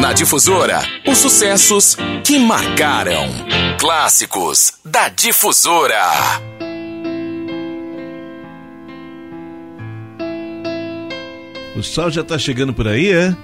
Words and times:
Na 0.00 0.12
Difusora, 0.12 0.78
os 1.08 1.18
sucessos 1.18 1.96
que 2.24 2.38
marcaram. 2.38 3.26
Clássicos 3.80 4.74
da 4.84 5.08
Difusora. 5.08 6.04
O 11.76 11.82
sol 11.82 12.12
já 12.12 12.20
está 12.20 12.38
chegando 12.38 12.72
por 12.72 12.86
aí, 12.86 13.10
é? 13.10 13.34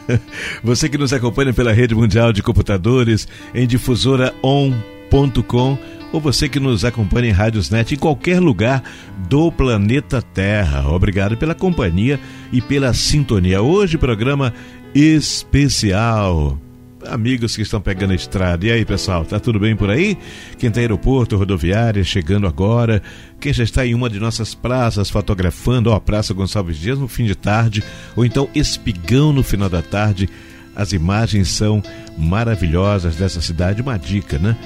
Você 0.62 0.90
que 0.90 0.98
nos 0.98 1.14
acompanha 1.14 1.54
pela 1.54 1.72
rede 1.72 1.94
mundial 1.94 2.34
de 2.34 2.42
computadores 2.42 3.26
em 3.54 3.66
difusoraon.com 3.66 5.78
ou 6.12 6.20
você 6.20 6.48
que 6.48 6.60
nos 6.60 6.84
acompanha 6.84 7.30
em 7.30 7.32
Rádiosnet 7.32 7.92
em 7.92 7.98
qualquer 7.98 8.38
lugar 8.38 8.84
do 9.28 9.50
planeta 9.50 10.22
Terra. 10.22 10.88
Obrigado 10.88 11.36
pela 11.36 11.56
companhia 11.56 12.20
e 12.52 12.60
pela 12.60 12.94
sintonia. 12.94 13.60
Hoje, 13.60 13.98
programa 13.98 14.54
especial. 14.94 16.58
Amigos 17.06 17.54
que 17.54 17.62
estão 17.62 17.80
pegando 17.80 18.12
a 18.12 18.16
estrada. 18.16 18.64
E 18.64 18.70
aí, 18.70 18.84
pessoal, 18.84 19.24
tá 19.24 19.38
tudo 19.38 19.58
bem 19.58 19.76
por 19.76 19.90
aí? 19.90 20.16
Quem 20.58 20.68
está 20.68 20.80
aeroporto, 20.80 21.36
rodoviária, 21.36 22.02
chegando 22.02 22.46
agora. 22.46 23.02
Quem 23.38 23.52
já 23.52 23.62
está 23.62 23.84
em 23.84 23.94
uma 23.94 24.08
de 24.08 24.18
nossas 24.18 24.54
praças 24.54 25.10
fotografando, 25.10 25.90
ó, 25.90 26.00
Praça 26.00 26.32
Gonçalves 26.32 26.78
Dias 26.78 26.98
no 26.98 27.08
fim 27.08 27.24
de 27.24 27.34
tarde, 27.34 27.82
ou 28.16 28.24
então 28.24 28.48
Espigão 28.54 29.32
no 29.32 29.42
final 29.42 29.68
da 29.68 29.82
tarde. 29.82 30.30
As 30.74 30.92
imagens 30.92 31.48
são 31.48 31.82
maravilhosas 32.16 33.16
dessa 33.16 33.40
cidade. 33.40 33.82
Uma 33.82 33.98
dica, 33.98 34.38
né? 34.38 34.56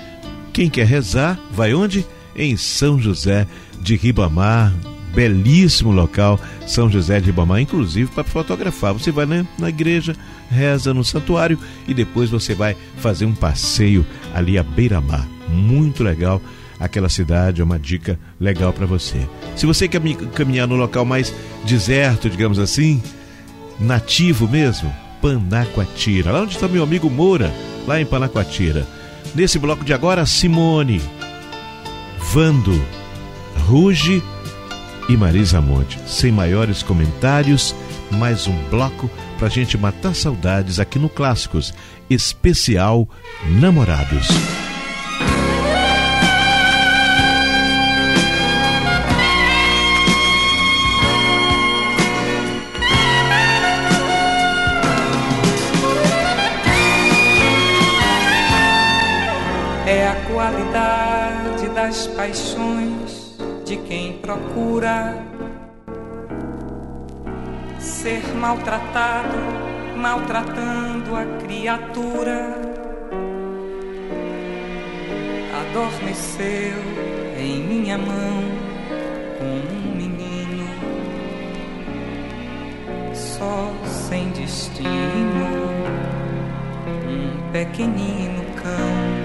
Quem 0.53 0.71
quer 0.71 0.87
rezar, 0.87 1.39
vai 1.51 1.75
onde? 1.75 2.07
Em 2.37 2.57
São 2.57 3.01
José 3.01 3.47
de 3.81 3.97
Ribamar, 3.97 4.73
belíssimo 5.19 5.91
local, 5.91 6.39
São 6.65 6.89
José 6.89 7.19
de 7.19 7.27
Ribamar, 7.27 7.61
inclusive 7.61 8.09
para 8.09 8.23
fotografar. 8.23 8.93
Você 8.93 9.11
vai 9.11 9.27
né, 9.27 9.45
na 9.59 9.69
igreja, 9.69 10.15
reza 10.49 10.95
no 10.95 11.03
santuário 11.03 11.59
e 11.89 11.93
depois 11.93 12.31
você 12.31 12.55
vai 12.55 12.77
fazer 12.99 13.25
um 13.25 13.35
passeio 13.35 14.07
ali 14.33 14.57
à 14.57 14.63
beira-mar. 14.63 15.27
Muito 15.49 16.05
legal 16.05 16.41
aquela 16.79 17.09
cidade, 17.09 17.61
é 17.61 17.65
uma 17.65 17.81
dica 17.81 18.17
legal 18.39 18.73
para 18.73 18.87
você. 18.87 19.29
Se 19.57 19.67
você 19.67 19.89
quer 19.89 20.01
caminhar 20.37 20.69
no 20.69 20.77
local 20.77 21.05
mais 21.05 21.35
deserto, 21.65 22.31
digamos 22.31 22.61
assim, 22.61 23.03
nativo 23.81 24.47
mesmo, 24.47 24.95
Panacoatira, 25.21 26.31
lá 26.31 26.43
onde 26.43 26.55
está 26.55 26.69
meu 26.69 26.85
amigo 26.85 27.11
Moura, 27.11 27.53
lá 27.89 28.01
em 28.01 28.07
Panacoatira. 28.07 28.87
Nesse 29.35 29.59
bloco 29.59 29.85
de 29.85 29.93
agora, 29.93 30.25
Simone, 30.25 31.03
Vando, 32.33 32.81
Ruge 33.67 34.23
e 35.09 35.17
Marisa 35.17 35.61
Monte. 35.61 35.99
Sem 36.07 36.31
maiores 36.31 36.83
comentários, 36.83 37.75
mais 38.11 38.47
um 38.47 38.57
bloco 38.69 39.11
pra 39.39 39.49
gente 39.49 39.79
matar 39.79 40.15
saudades 40.15 40.79
aqui 40.79 40.99
no 40.99 41.09
Clássicos, 41.09 41.73
especial 42.11 43.09
Namorados. 43.59 44.29
É 59.87 60.07
a 60.07 60.15
qualidade 60.27 61.69
das 61.71 62.07
paixões 62.09 63.28
de 63.69 63.77
quem 63.77 64.15
procura 64.15 65.23
ser 67.79 68.23
maltratado, 68.35 69.37
maltratando 69.95 71.15
a 71.15 71.27
criatura. 71.39 72.57
Adormeceu 75.61 76.79
em 77.39 77.63
minha 77.63 77.99
mão 77.99 78.43
como 79.37 79.91
um 79.91 79.97
menino, 79.97 80.67
só 83.13 83.71
sem 83.85 84.31
destino, 84.31 84.89
um 87.07 87.53
pequenino 87.53 88.43
cão. 88.63 89.18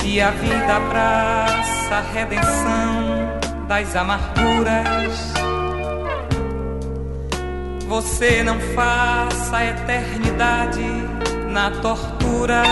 Se 0.00 0.18
a 0.18 0.30
vida 0.30 0.76
abraça 0.76 1.94
a 1.94 2.00
redenção 2.00 3.66
das 3.68 3.94
amarguras, 3.94 5.34
você 7.86 8.42
não 8.42 8.58
faça 8.74 9.58
a 9.58 9.66
eternidade 9.66 10.82
na 11.50 11.70
tortura, 11.82 12.62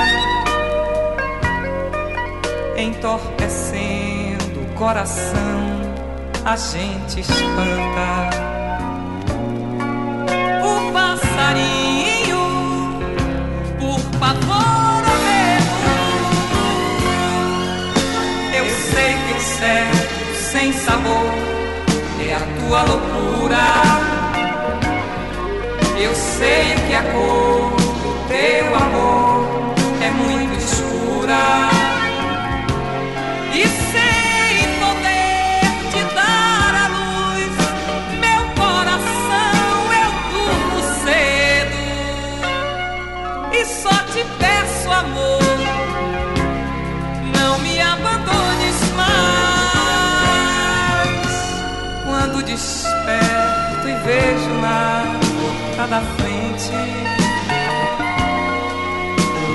entorpecendo 2.78 4.62
o 4.62 4.74
coração, 4.74 5.60
a 6.46 6.56
gente 6.56 7.20
espanta. 7.20 8.30
O 10.64 10.92
passarinho, 10.92 12.38
por 13.78 14.00
favor. 14.18 14.57
Sem 20.58 20.72
sabor, 20.72 21.30
é 22.20 22.34
a 22.34 22.40
tua 22.58 22.82
loucura. 22.82 23.64
Eu 25.96 26.12
sei 26.14 26.74
que 26.86 26.94
a 26.94 27.02
cor 27.12 27.76
do 28.02 28.28
teu 28.28 28.74
amor 28.74 29.17
vejo 54.08 54.54
na 54.62 55.04
porta 55.36 55.86
da 55.86 56.00
frente 56.00 56.72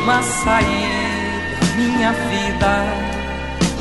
uma 0.03 0.22
saída, 0.22 1.66
minha 1.75 2.12
vida, 2.12 2.74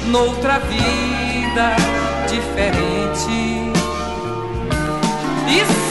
noutra 0.06 0.58
vida 0.60 1.76
diferente. 2.26 3.70
E 5.46 5.81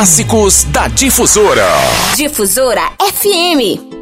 Clássicos 0.00 0.64
da 0.64 0.88
Difusora. 0.88 1.68
Difusora 2.16 2.90
FM. 2.98 4.00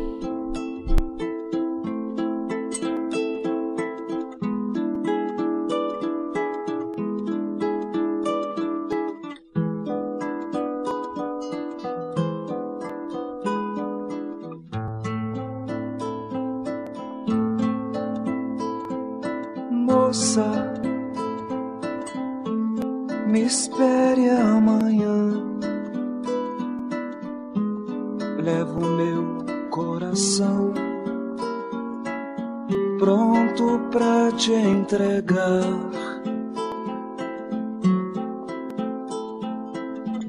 te 34.39 34.53
entregar. 34.53 35.65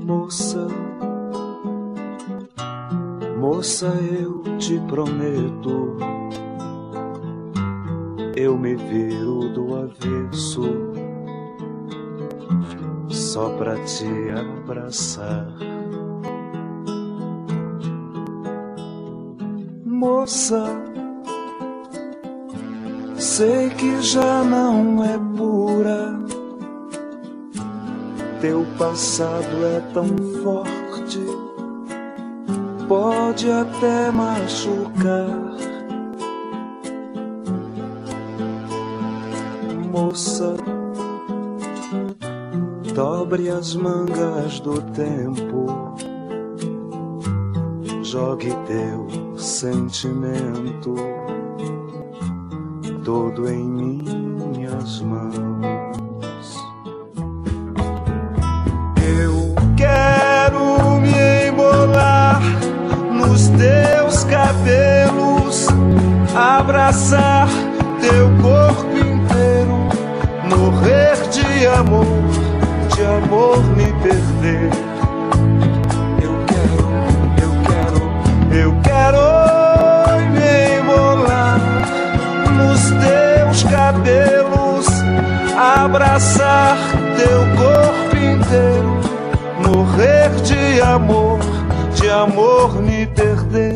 Moça, 0.04 0.68
moça, 3.38 3.86
eu 4.20 4.42
te 4.58 4.80
prometo, 4.88 5.96
eu 8.36 8.58
me 8.58 8.76
viro 8.76 9.54
do 9.54 9.76
avesso 9.76 10.64
só 13.10 13.50
pra 13.58 13.76
te 13.84 14.08
abraçar. 14.32 15.56
Moça, 19.86 20.89
já 24.02 24.44
não 24.44 25.04
é 25.04 25.18
pura. 25.38 26.20
Teu 28.42 28.66
passado 28.78 29.66
é 29.66 29.80
tão 29.94 30.08
forte, 30.44 31.26
pode 32.88 33.50
até 33.50 34.12
machucar. 34.12 35.30
Moça, 39.90 40.56
dobre 42.94 43.50
as 43.50 43.74
mangas 43.76 44.60
do 44.60 44.82
tempo, 44.92 45.96
jogue 48.04 48.54
teu 48.68 49.38
sentimento 49.38 51.09
todo 53.20 53.50
em 53.50 53.66
minhas 53.66 55.02
mãos. 55.02 55.49
Morrer 89.70 90.30
de 90.42 90.82
amor, 90.82 91.40
de 91.96 92.10
amor 92.10 92.82
me 92.82 93.06
perder. 93.08 93.76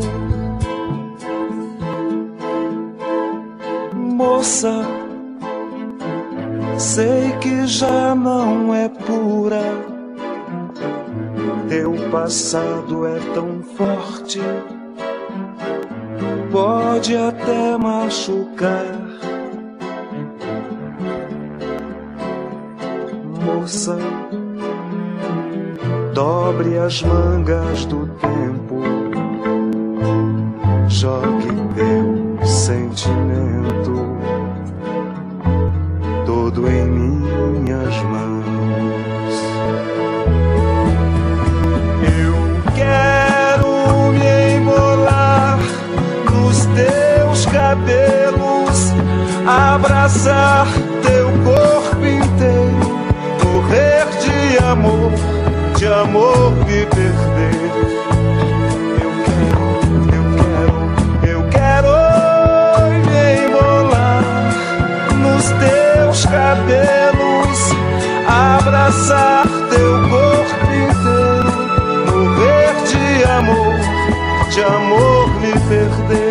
Moça, 3.93 4.81
sei 6.77 7.31
que 7.41 7.67
já 7.67 8.15
não 8.15 8.73
é 8.73 8.89
pura. 8.89 9.63
Teu 11.69 11.93
passado 12.11 13.07
é 13.07 13.19
tão 13.33 13.63
forte, 13.75 14.41
pode 16.51 17.15
até 17.15 17.77
machucar 17.77 19.03
força. 23.63 23.97
Dobre 26.13 26.77
as 26.77 27.01
mangas 27.01 27.85
do 27.85 28.05
tempo, 28.21 28.83
jogue 30.87 31.47
teu 31.75 32.45
sentimento 32.45 34.15
todo 36.25 36.67
em 36.67 36.85
minhas 36.85 37.95
mãos. 38.03 38.43
Eu 42.03 42.73
quero 42.75 44.11
me 44.11 44.57
embolar 44.57 45.57
nos 46.31 46.65
teus 46.67 47.45
cabelos, 47.47 48.93
abraçar 49.47 50.67
teu 51.01 51.31
corpo 51.43 52.05
inteiro 52.05 52.93
morrer 53.63 54.05
de 54.19 54.57
amor, 54.63 55.11
de 55.83 55.87
amor 55.87 56.51
me 56.65 56.85
perder. 56.85 57.59
Eu 59.03 59.11
quero, 59.25 59.65
eu 60.15 60.23
quero, 60.39 60.75
eu 61.27 61.41
quero 61.49 61.91
me 63.05 63.23
embolar 63.47 64.23
nos 65.21 65.43
teus 65.59 66.25
cabelos, 66.25 67.59
abraçar 68.25 69.45
teu 69.71 69.91
corpo 70.09 70.65
inteiro, 70.87 71.51
morrer 72.13 72.73
de 72.87 73.05
amor, 73.25 73.75
de 74.51 74.61
amor 74.63 75.27
me 75.41 75.51
perder. 75.67 76.22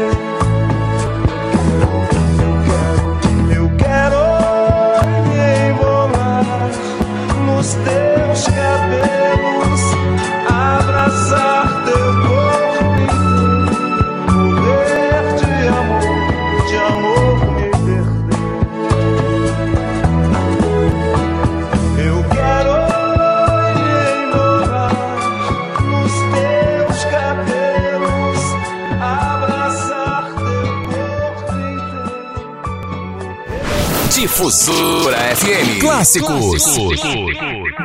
Difusora 34.15 35.17
FM. 35.35 35.79
Clássicos, 35.81 36.63
Clássicos. 36.63 37.01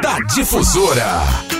da 0.01 0.19
Difusora. 0.35 1.56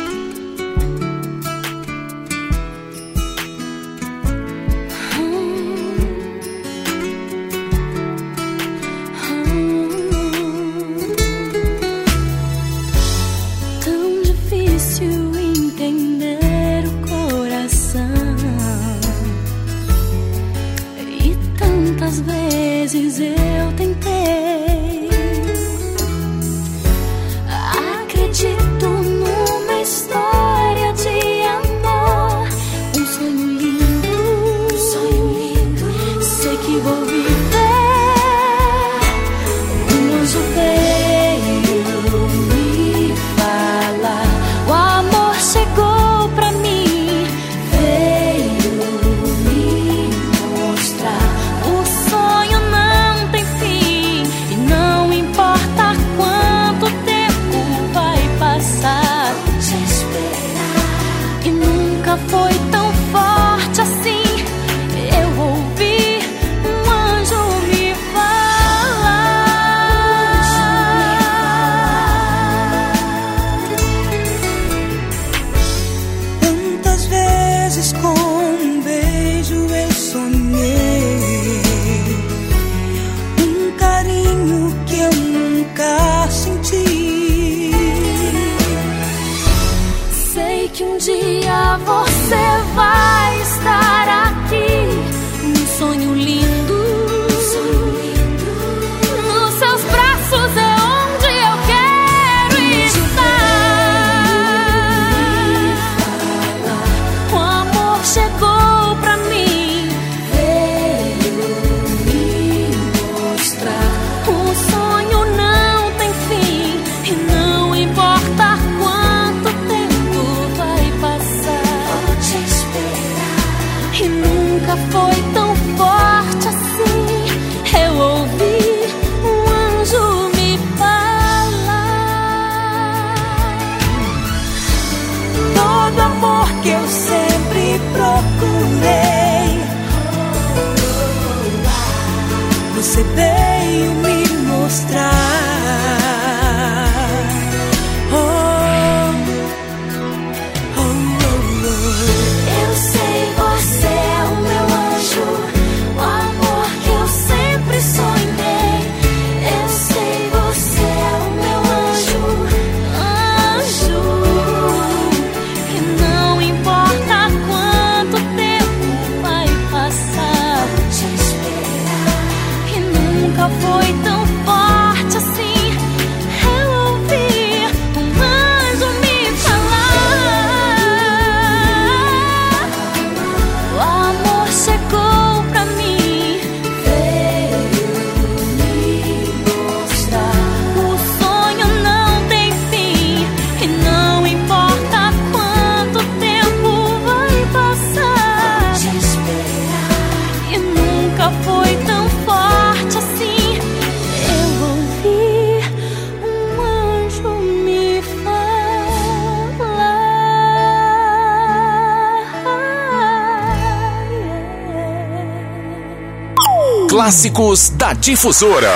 Clássicos 216.88 217.70
da 217.70 217.92
Difusora. 217.94 218.72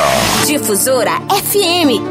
Difusora 0.46 1.12
FM. 1.30 2.02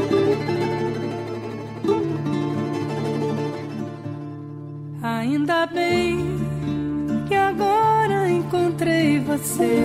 Ainda 5.03 5.67
bem 5.67 6.39
que 7.29 7.35
agora 7.35 8.31
encontrei 8.31 9.21
você. 9.21 9.85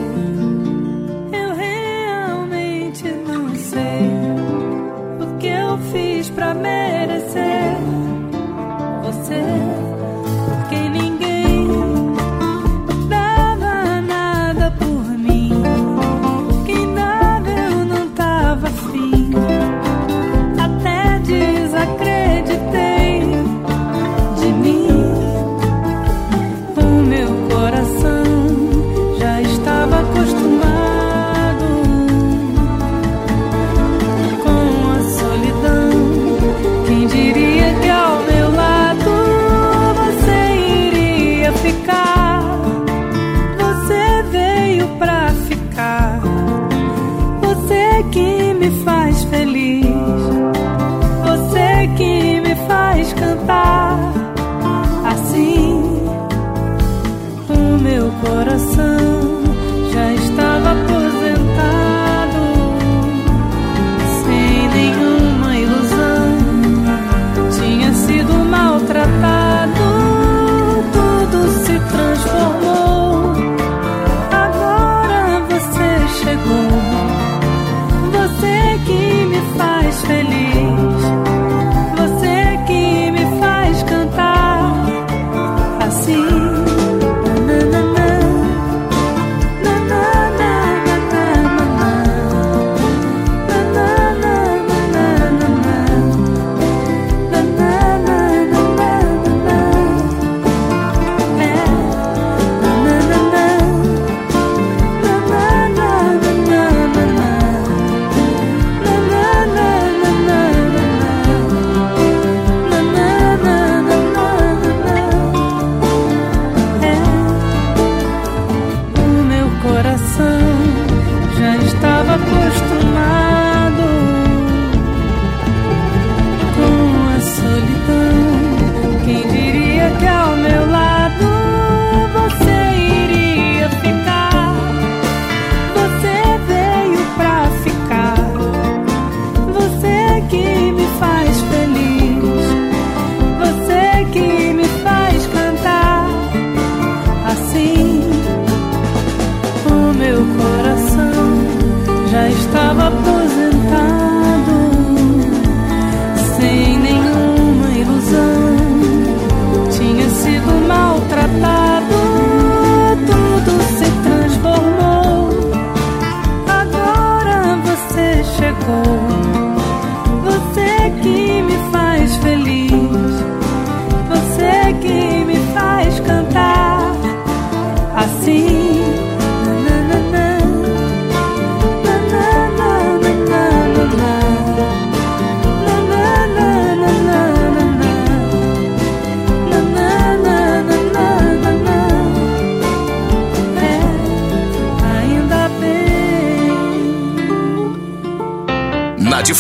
coração. 58.56 59.05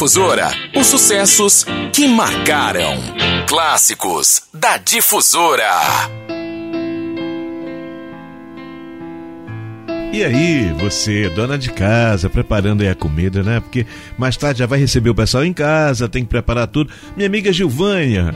Difusora, 0.05 0.51
os 0.75 0.85
sucessos 0.85 1.65
que 1.91 2.07
marcaram. 2.07 2.93
Clássicos 3.47 4.43
da 4.53 4.77
Difusora. 4.77 5.67
E 10.13 10.24
aí, 10.24 10.71
você, 10.74 11.27
dona 11.29 11.57
de 11.57 11.71
casa, 11.71 12.29
preparando 12.29 12.83
aí 12.83 12.89
a 12.89 12.93
comida, 12.93 13.41
né? 13.41 13.59
Porque 13.59 13.88
mais 14.15 14.38
tarde 14.38 14.59
já 14.59 14.67
vai 14.67 14.77
receber 14.77 15.09
o 15.09 15.15
pessoal 15.15 15.43
em 15.43 15.53
casa, 15.53 16.07
tem 16.07 16.21
que 16.21 16.29
preparar 16.29 16.67
tudo. 16.67 16.93
Minha 17.15 17.25
amiga 17.25 17.51
Gilvânia, 17.51 18.31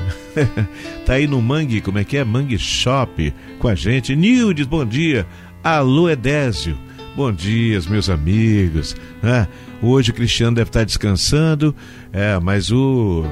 tá 1.06 1.14
aí 1.14 1.28
no 1.28 1.40
Mangue, 1.40 1.82
como 1.82 2.00
é 2.00 2.04
que 2.04 2.18
é? 2.18 2.24
Mangue 2.24 2.58
Shop 2.58 3.32
com 3.60 3.68
a 3.68 3.76
gente. 3.76 4.16
Nildes, 4.16 4.66
bom 4.66 4.84
dia. 4.84 5.28
Alô, 5.64 6.10
Edésio. 6.10 6.89
Bom 7.20 7.34
dia, 7.34 7.78
meus 7.90 8.10
amigos. 8.10 8.96
Né? 9.22 9.46
Hoje 9.82 10.10
o 10.10 10.14
Cristiano 10.14 10.56
deve 10.56 10.70
estar 10.70 10.86
descansando, 10.86 11.76
é, 12.14 12.40
mas 12.40 12.72
o. 12.72 13.26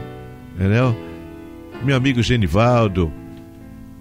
Entendeu? 0.55 0.93
Meu 1.85 1.95
amigo 1.95 2.21
Genivaldo, 2.21 3.09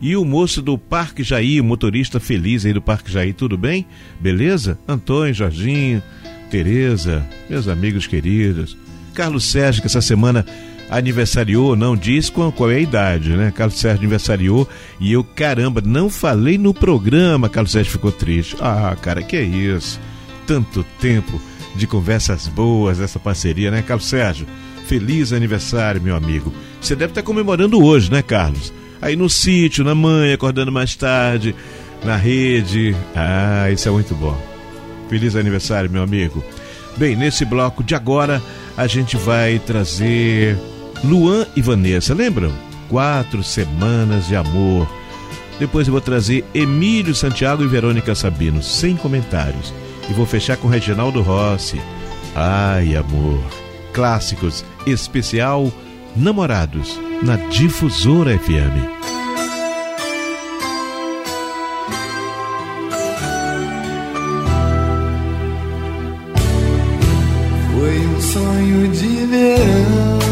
e 0.01 0.17
o 0.17 0.25
moço 0.25 0.61
do 0.61 0.77
Parque 0.77 1.23
Jair, 1.23 1.63
motorista 1.63 2.19
feliz 2.19 2.67
aí 2.67 2.73
do 2.73 2.83
Parque 2.83 3.13
Jair, 3.13 3.33
tudo 3.33 3.57
bem? 3.57 3.87
Beleza? 4.19 4.77
Antônio, 4.89 5.33
Jorginho, 5.33 6.03
Tereza, 6.51 7.25
meus 7.49 7.69
amigos 7.69 8.09
queridos. 8.09 8.77
Carlos 9.15 9.45
Sérgio, 9.45 9.83
que 9.83 9.87
essa 9.87 10.01
semana 10.01 10.45
aniversariou, 10.91 11.75
não 11.77 11.97
diz 11.97 12.31
qual, 12.31 12.53
qual 12.53 12.71
é 12.71 12.77
a 12.77 12.81
idade, 12.81 13.31
né? 13.31 13.53
Carlos 13.55 13.79
Sérgio 13.79 14.01
aniversariou 14.01 14.69
e 15.01 15.13
eu, 15.13 15.25
caramba, 15.25 15.83
não 15.85 16.09
falei 16.09 16.57
no 16.59 16.73
programa. 16.73 17.49
Carlos 17.49 17.73
Sérgio 17.73 17.93
ficou 17.93 18.13
triste. 18.13 18.57
Ah, 18.61 18.97
cara, 19.01 19.23
que 19.23 19.37
é 19.37 19.43
isso? 19.43 20.01
Tanto 20.47 20.85
tempo 21.01 21.41
de 21.75 21.87
conversas 21.87 22.49
boas, 22.49 23.01
essa 23.01 23.19
parceria, 23.19 23.71
né, 23.71 23.83
Carlos 23.83 24.07
Sérgio? 24.07 24.47
Feliz 24.87 25.33
aniversário, 25.33 26.01
meu 26.01 26.15
amigo. 26.15 26.53
Você 26.81 26.95
deve 26.95 27.11
estar 27.11 27.23
comemorando 27.23 27.83
hoje, 27.83 28.11
né, 28.11 28.23
Carlos? 28.23 28.73
aí 29.01 29.17
no 29.17 29.29
sítio, 29.29 29.85
na 29.85 29.95
mãe, 29.95 30.33
acordando 30.33 30.73
mais 30.73 30.95
tarde, 30.95 31.55
na 32.05 32.17
rede. 32.17 32.95
Ah, 33.15 33.71
isso 33.71 33.89
é 33.89 33.93
muito 33.93 34.15
bom. 34.15 34.37
Feliz 35.09 35.37
aniversário, 35.37 35.91
meu 35.91 36.03
amigo. 36.03 36.45
Bem, 36.97 37.15
nesse 37.15 37.45
bloco 37.45 37.85
de 37.85 37.95
agora, 37.95 38.43
a 38.77 38.87
gente 38.87 39.17
vai 39.17 39.59
trazer 39.59 40.57
Luan 41.05 41.47
e 41.55 41.63
Vanessa, 41.63 42.15
lembram? 42.15 42.53
Quatro 42.89 43.43
semanas 43.43 44.27
de 44.27 44.37
amor. 44.37 44.89
Depois 45.59 45.87
eu 45.87 45.93
vou 45.93 46.01
trazer 46.01 46.45
Emílio 46.55 47.15
Santiago 47.15 47.63
e 47.63 47.67
Verônica 47.67 48.15
Sabino, 48.15 48.63
sem 48.63 48.97
comentários. 48.97 49.73
E 50.09 50.13
vou 50.13 50.27
fechar 50.27 50.57
com 50.57 50.69
Reginaldo 50.69 51.23
Rossi. 51.23 51.81
Ai, 52.35 52.95
amor. 52.95 53.43
Clássicos, 53.93 54.65
especial 54.87 55.73
Namorados 56.15 57.01
na 57.23 57.37
Difusora 57.37 58.39
FM. 58.39 58.97
Foi 67.73 67.99
um 67.99 68.21
sonho 68.21 68.89
de 68.89 69.27
verão 69.27 70.26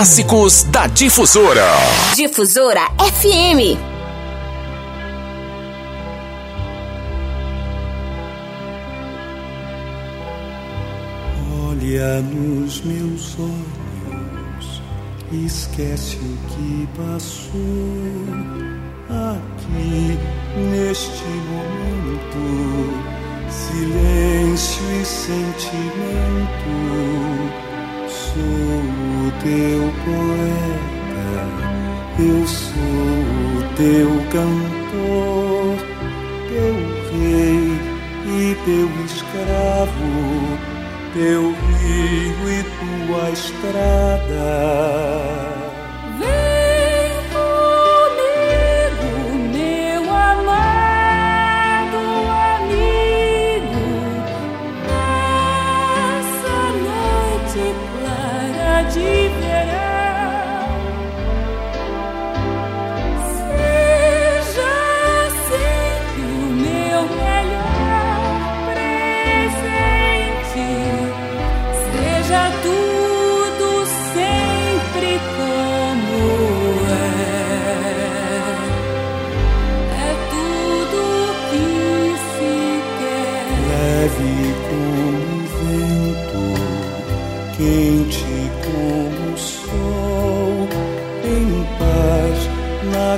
clássicos 0.00 0.62
da 0.62 0.86
Difusora. 0.86 1.66
Difusora 2.16 2.88
FM. 2.96 3.76
Olha 11.68 12.22
nos 12.22 12.80
meus 12.80 13.36
olhos, 13.38 14.82
esquece 15.30 16.16
o 16.16 16.38
que 16.48 16.88
passou 16.96 17.39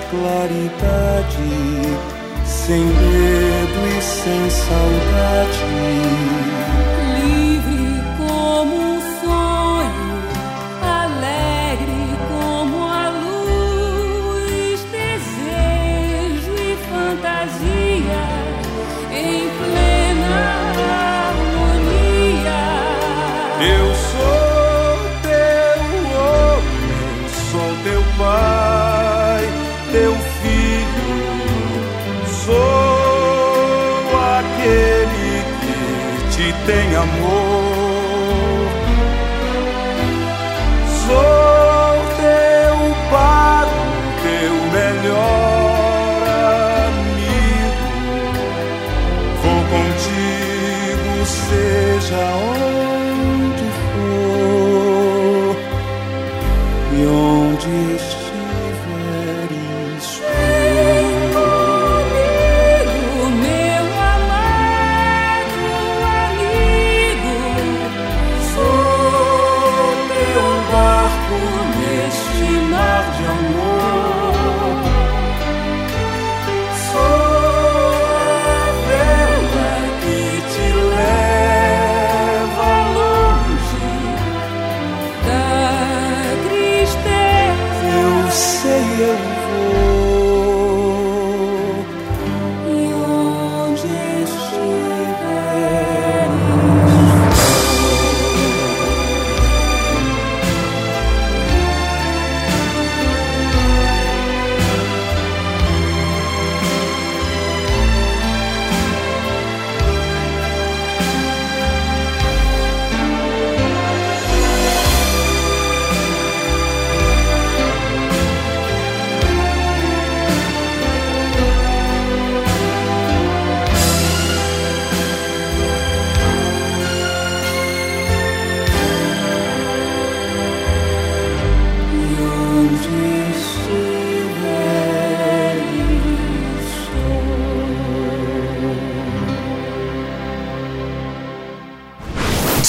claridade, 0.01 1.37
sem 2.45 2.81
medo 2.85 3.99
e 3.99 4.03
sem 4.03 4.51
saudade. 4.51 6.42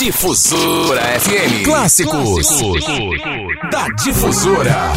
Difusora 0.04 1.02
FM. 1.18 1.64
Clássicos 1.64 2.46
da 3.72 3.88
Difusora. 4.04 4.92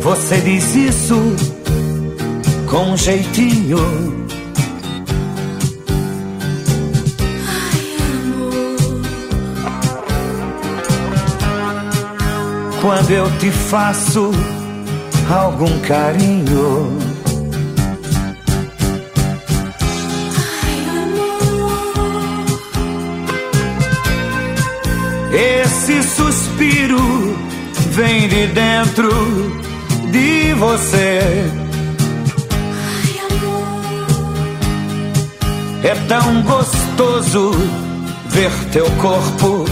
Você 0.00 0.40
diz 0.40 0.74
isso 0.74 1.16
com 2.70 2.92
um 2.92 2.96
jeitinho. 2.96 4.21
Quando 12.82 13.12
eu 13.12 13.30
te 13.38 13.48
faço 13.48 14.32
algum 15.30 15.78
carinho. 15.82 16.98
Esse 25.32 26.02
suspiro 26.02 26.98
vem 27.92 28.26
de 28.26 28.48
dentro 28.48 29.10
de 30.10 30.52
você. 30.54 31.20
É 35.84 35.94
tão 36.08 36.42
gostoso 36.42 37.52
ver 38.28 38.50
teu 38.72 38.90
corpo 39.00 39.66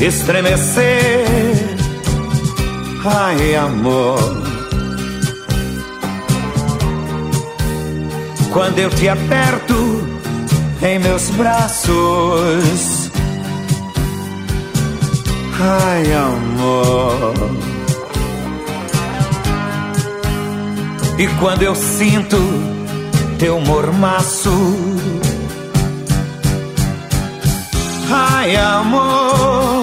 estremecer. 0.00 1.69
Ai, 3.02 3.56
amor. 3.56 4.18
Quando 8.52 8.78
eu 8.78 8.90
te 8.90 9.08
aperto 9.08 10.06
em 10.82 10.98
meus 10.98 11.30
braços. 11.30 13.10
Ai, 15.58 16.12
amor. 16.12 17.34
E 21.18 21.26
quando 21.38 21.62
eu 21.62 21.74
sinto 21.74 22.36
teu 23.38 23.60
mormaço. 23.60 24.50
Ai, 28.10 28.56
amor. 28.56 29.79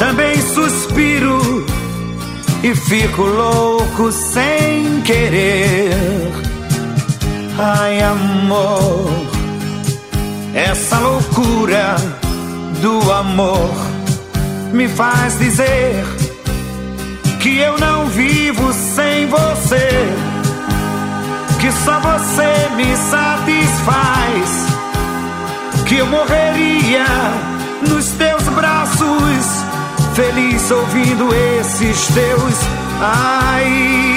Também 0.00 0.34
suspiro 0.40 1.66
e 2.62 2.74
fico 2.74 3.20
louco 3.20 4.10
sem 4.10 5.02
querer. 5.02 5.92
Ai, 7.58 8.00
amor, 8.00 9.10
essa 10.54 10.98
loucura 11.00 11.96
do 12.80 13.12
amor 13.12 13.70
me 14.72 14.88
faz 14.88 15.38
dizer 15.38 16.02
que 17.38 17.58
eu 17.58 17.78
não 17.78 18.06
vivo 18.06 18.72
sem 18.72 19.26
você, 19.26 19.90
que 21.60 21.70
só 21.84 22.00
você 22.00 22.70
me 22.74 22.96
satisfaz, 22.96 24.66
que 25.86 25.96
eu 25.98 26.06
morreria 26.06 27.04
nos 27.86 28.06
teus 28.12 28.42
braços, 28.44 29.59
feliz 30.14 30.70
ouvindo 30.70 31.28
esses 31.34 32.06
teus 32.08 32.54
ais. 33.00 34.09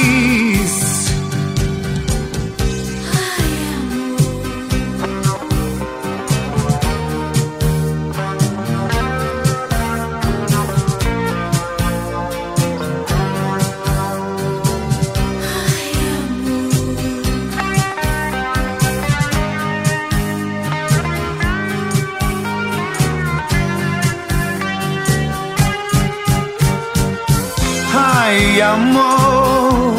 Amor. 28.63 29.95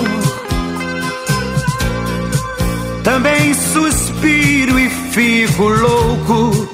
Também 3.03 3.53
suspiro 3.53 4.79
e 4.79 4.89
fico 4.89 5.69
louco 5.69 6.69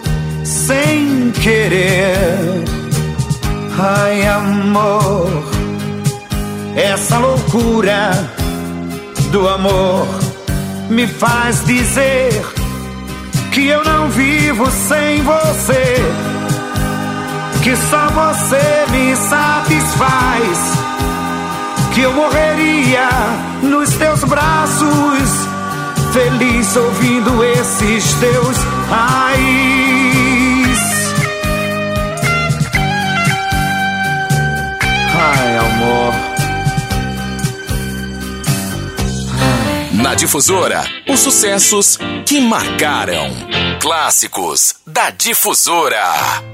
sem 0.44 1.32
querer. 1.32 2.64
Ai, 3.78 4.26
amor. 4.26 5.28
Essa 6.76 7.18
loucura 7.18 8.10
do 9.32 9.48
amor 9.48 10.06
me 10.88 11.06
faz 11.06 11.64
dizer 11.64 12.30
que 13.52 13.66
eu 13.66 13.84
não 13.84 14.08
vivo 14.08 14.70
sem 14.70 15.20
você. 15.22 15.96
Que 17.62 17.76
só 17.76 18.08
você 18.08 18.86
me 18.90 19.16
satisfaz 19.16 20.89
que 21.92 22.02
eu 22.02 22.12
morreria 22.12 23.08
nos 23.62 23.90
teus 23.94 24.22
braços, 24.24 25.28
feliz 26.12 26.76
ouvindo 26.76 27.42
esses 27.44 28.14
teus 28.14 28.56
ais. 28.90 29.90
Ai, 35.18 35.56
amor. 35.58 36.14
Na 40.02 40.14
difusora, 40.14 40.84
os 41.08 41.20
sucessos 41.20 41.98
que 42.24 42.40
marcaram. 42.40 43.30
Clássicos 43.80 44.76
da 44.86 45.10
difusora. 45.10 46.49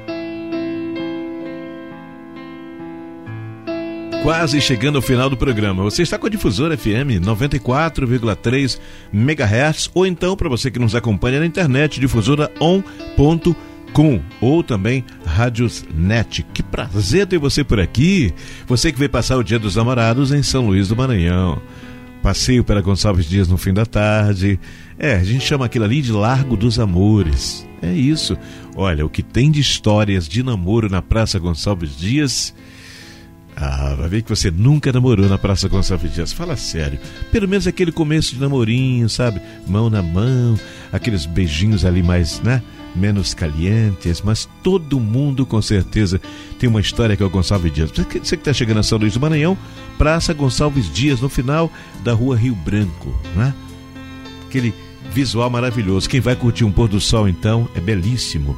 Quase 4.27 4.61
chegando 4.61 4.97
ao 4.97 5.03
final 5.03 5.31
do 5.31 5.37
programa. 5.37 5.85
Você 5.85 6.03
está 6.03 6.19
com 6.19 6.27
a 6.27 6.29
Difusora 6.29 6.77
FM 6.77 7.23
94,3 7.23 8.77
MHz 9.13 9.89
ou 9.95 10.05
então 10.05 10.37
para 10.37 10.49
você 10.49 10.69
que 10.69 10.81
nos 10.81 10.97
acompanha 10.97 11.39
na 11.39 11.47
internet 11.47 12.01
difusora.on.com 12.01 14.21
ou 14.41 14.65
também 14.65 15.05
Rádiosnet. 15.25 16.45
Que 16.53 16.61
prazer 16.61 17.29
ter 17.29 17.39
você 17.39 17.63
por 17.63 17.79
aqui. 17.79 18.35
Você 18.67 18.91
que 18.91 18.99
veio 18.99 19.09
passar 19.09 19.37
o 19.37 19.45
Dia 19.45 19.61
dos 19.61 19.77
Namorados 19.77 20.33
em 20.33 20.43
São 20.43 20.67
Luís 20.67 20.89
do 20.89 20.97
Maranhão. 20.97 21.63
Passeio 22.21 22.65
pela 22.65 22.81
Gonçalves 22.81 23.27
Dias 23.27 23.47
no 23.47 23.57
fim 23.57 23.73
da 23.73 23.87
tarde. 23.87 24.59
É, 24.99 25.15
a 25.15 25.23
gente 25.23 25.47
chama 25.47 25.67
aquilo 25.67 25.85
ali 25.85 26.03
de 26.03 26.11
Largo 26.11 26.57
dos 26.57 26.81
Amores. 26.81 27.65
É 27.81 27.93
isso. 27.93 28.37
Olha, 28.75 29.07
o 29.07 29.09
que 29.09 29.23
tem 29.23 29.53
de 29.53 29.61
histórias 29.61 30.27
de 30.27 30.43
namoro 30.43 30.91
na 30.91 31.01
Praça 31.01 31.39
Gonçalves 31.39 31.97
Dias 31.97 32.53
ah, 33.59 33.95
vai 33.99 34.09
ver 34.09 34.23
que 34.23 34.29
você 34.29 34.51
nunca 34.51 34.93
namorou 34.93 35.27
na 35.31 35.39
Praça 35.39 35.67
Gonçalves 35.67 36.13
Dias. 36.13 36.31
Fala 36.31 36.57
sério. 36.57 36.99
Pelo 37.33 37.49
menos 37.49 37.67
aquele 37.67 37.91
começo 37.91 38.35
de 38.35 38.41
namorinho, 38.41 39.09
sabe? 39.09 39.41
Mão 39.67 39.89
na 39.89 40.03
mão, 40.03 40.61
aqueles 40.93 41.25
beijinhos 41.25 41.83
ali 41.83 42.03
mais, 42.03 42.39
né? 42.43 42.63
Menos 42.95 43.33
calientes, 43.33 44.21
mas 44.21 44.47
todo 44.63 45.01
mundo 45.01 45.47
com 45.47 45.61
certeza 45.63 46.21
tem 46.59 46.69
uma 46.69 46.81
história 46.81 47.17
que 47.17 47.23
é 47.23 47.27
o 47.27 47.31
Gonçalves 47.31 47.73
Dias. 47.73 47.91
Você 47.91 48.05
que 48.05 48.19
está 48.19 48.53
chegando 48.53 48.81
a 48.81 48.83
São 48.83 48.99
Luís 48.99 49.15
do 49.15 49.21
Maranhão, 49.21 49.57
Praça 49.97 50.35
Gonçalves 50.35 50.93
Dias, 50.93 51.23
no 51.23 51.29
final 51.31 51.73
da 52.05 52.13
rua 52.13 52.37
Rio 52.37 52.55
Branco, 52.55 53.15
né? 53.35 53.55
Aquele 54.47 54.75
visual 55.11 55.49
maravilhoso. 55.49 56.11
Quem 56.11 56.21
vai 56.21 56.37
curtir 56.37 56.65
um 56.65 56.73
pôr 56.73 56.89
do 56.89 57.01
sol 57.01 57.27
então 57.27 57.67
é 57.75 57.81
belíssimo. 57.81 58.57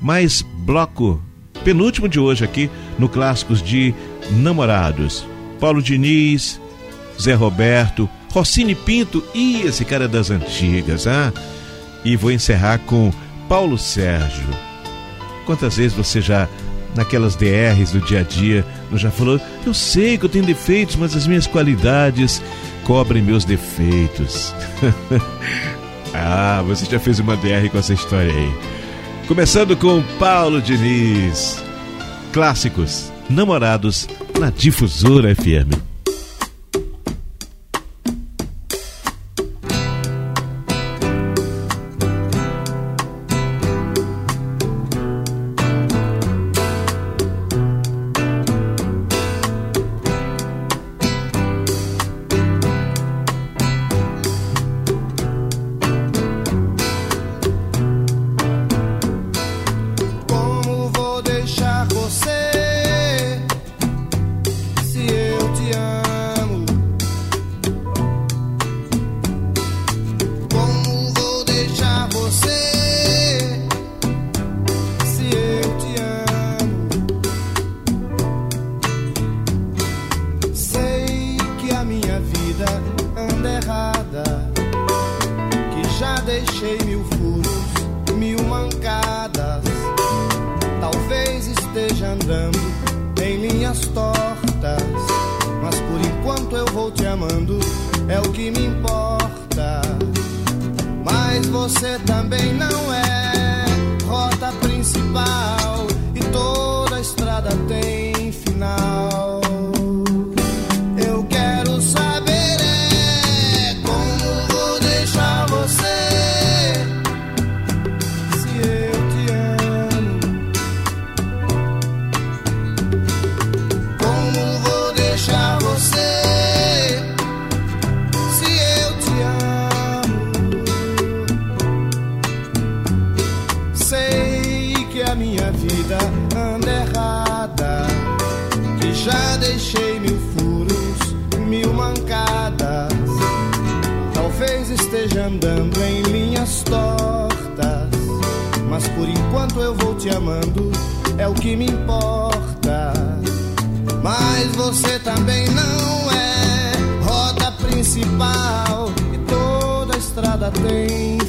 Mais 0.00 0.40
bloco 0.40 1.22
penúltimo 1.64 2.08
de 2.08 2.18
hoje 2.18 2.44
aqui 2.44 2.70
no 2.98 3.08
Clássicos 3.08 3.62
de 3.62 3.94
Namorados. 4.30 5.26
Paulo 5.60 5.82
Diniz, 5.82 6.60
Zé 7.20 7.34
Roberto, 7.34 8.08
Rossini 8.32 8.74
Pinto 8.74 9.22
e 9.34 9.62
esse 9.62 9.84
cara 9.84 10.04
é 10.04 10.08
das 10.08 10.30
antigas, 10.30 11.06
ah? 11.06 11.32
E 12.04 12.16
vou 12.16 12.30
encerrar 12.30 12.78
com 12.78 13.12
Paulo 13.48 13.76
Sérgio. 13.78 14.48
Quantas 15.44 15.76
vezes 15.76 15.96
você 15.96 16.20
já, 16.20 16.46
naquelas 16.94 17.34
DRs 17.34 17.92
do 17.92 18.00
dia 18.00 18.20
a 18.20 18.22
dia, 18.22 18.64
já 18.94 19.10
falou: 19.10 19.40
Eu 19.66 19.74
sei 19.74 20.18
que 20.18 20.26
eu 20.26 20.28
tenho 20.28 20.44
defeitos, 20.44 20.96
mas 20.96 21.16
as 21.16 21.26
minhas 21.26 21.46
qualidades 21.46 22.42
cobrem 22.84 23.22
meus 23.22 23.44
defeitos. 23.44 24.54
ah, 26.14 26.62
você 26.66 26.84
já 26.84 27.00
fez 27.00 27.18
uma 27.18 27.36
DR 27.36 27.68
com 27.70 27.78
essa 27.78 27.94
história 27.94 28.32
aí. 28.32 28.77
Começando 29.28 29.76
com 29.76 30.02
Paulo 30.18 30.62
Diniz. 30.62 31.62
Clássicos, 32.32 33.12
namorados 33.28 34.08
na 34.40 34.48
Difusora 34.48 35.34
FM. 35.36 35.87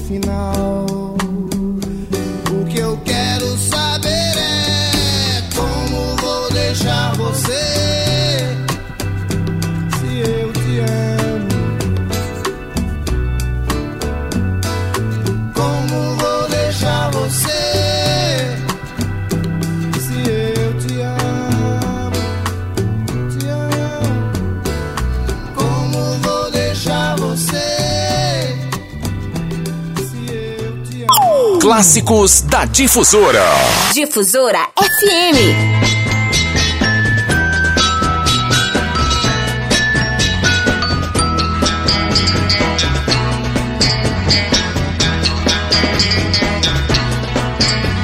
Final. 0.10 0.68
Clássicos 31.80 32.42
da 32.42 32.65
Difusora. 32.65 33.46
Difusora 33.94 34.68
FM. 34.76 35.39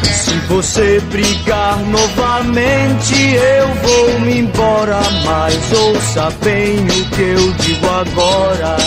Se 0.06 0.40
você 0.48 1.02
brigar 1.12 1.78
novamente, 1.80 3.34
eu 3.34 3.68
vou 3.84 4.20
me 4.22 4.40
embora. 4.40 5.02
Mas 5.26 5.74
ouça 5.74 6.32
bem 6.42 6.78
o 6.78 7.10
que 7.10 7.22
eu 7.22 7.52
digo 7.60 7.90
agora. 7.90 8.78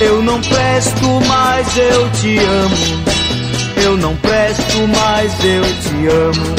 Eu 0.00 0.22
não 0.22 0.40
presto, 0.40 1.20
mas 1.28 1.76
eu 1.76 2.10
te 2.12 2.38
amo. 2.38 2.87
Eu 3.88 3.96
não 3.96 4.14
presto, 4.16 4.86
mas 4.86 5.32
eu 5.42 5.64
te 5.64 6.06
amo. 6.08 6.54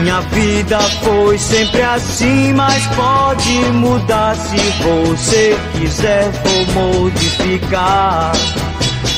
Minha 0.00 0.20
vida 0.32 0.80
foi 0.80 1.36
sempre 1.36 1.82
assim, 1.82 2.54
mas 2.54 2.86
pode 2.86 3.52
mudar 3.74 4.34
se 4.34 4.56
você 4.82 5.58
quiser, 5.74 6.30
vou 6.42 7.02
modificar. 7.02 8.32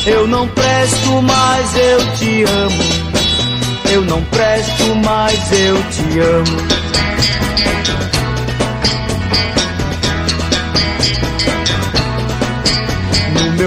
Eu 0.07 0.27
não 0.27 0.49
presto, 0.49 1.23
mas 1.23 1.77
eu 1.77 2.15
te 2.17 2.43
amo. 2.43 2.83
Eu 3.93 4.05
não 4.07 4.21
presto, 4.25 4.93
mas 4.97 5.53
eu 5.53 5.77
te 5.85 6.19
amo. 6.19 6.79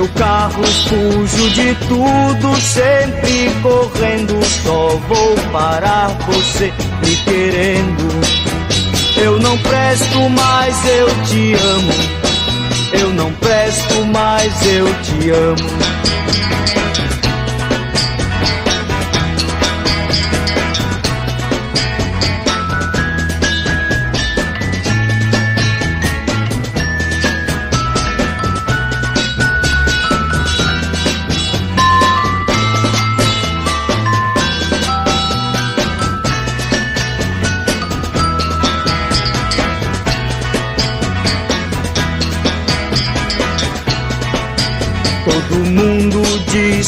Meu 0.01 0.09
carro 0.15 0.63
fujo 0.63 1.49
de 1.51 1.75
tudo, 1.87 2.55
sempre 2.59 3.51
correndo. 3.61 4.43
Só 4.63 4.87
vou 5.07 5.35
parar 5.51 6.07
você 6.25 6.73
me 7.05 7.15
querendo. 7.17 8.09
Eu 9.17 9.39
não 9.39 9.55
presto 9.59 10.29
mais, 10.29 10.75
eu 10.87 11.07
te 11.25 11.53
amo. 11.53 11.93
Eu 12.93 13.09
não 13.13 13.31
presto 13.33 14.05
mais, 14.05 14.65
eu 14.65 14.87
te 15.03 15.29
amo. 15.29 16.80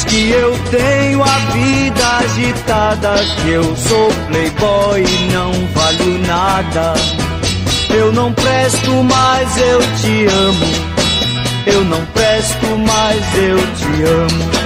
Que 0.01 0.31
eu 0.31 0.57
tenho 0.71 1.21
a 1.21 1.37
vida 1.51 2.07
agitada, 2.17 3.13
que 3.41 3.49
eu 3.49 3.75
sou 3.75 4.09
playboy 4.27 5.03
e 5.03 5.31
não 5.31 5.51
valho 5.67 6.19
nada. 6.25 6.93
Eu 7.89 8.11
não 8.11 8.33
presto 8.33 9.03
mais, 9.03 9.57
eu 9.57 9.79
te 9.97 10.25
amo. 10.25 10.93
Eu 11.67 11.83
não 11.85 12.03
presto 12.07 12.65
mais, 12.87 13.37
eu 13.37 13.57
te 13.75 14.03
amo. 14.03 14.63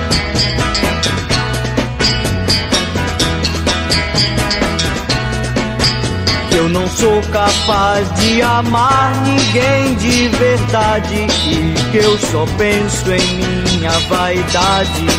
Eu 6.56 6.70
não 6.70 6.88
sou 6.88 7.22
capaz 7.32 8.14
de 8.20 8.42
amar 8.42 9.14
ninguém 9.24 9.96
de 9.96 10.28
verdade 10.30 11.28
e 11.48 11.92
que 11.92 11.98
eu 11.98 12.18
só 12.18 12.46
penso 12.58 13.12
em 13.12 13.68
minha 13.78 13.92
vaidade. 14.10 15.16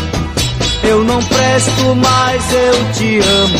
Eu 0.82 1.04
não 1.04 1.22
presto 1.22 1.94
mais, 1.96 2.42
eu 2.52 2.92
te 2.92 3.18
amo. 3.18 3.58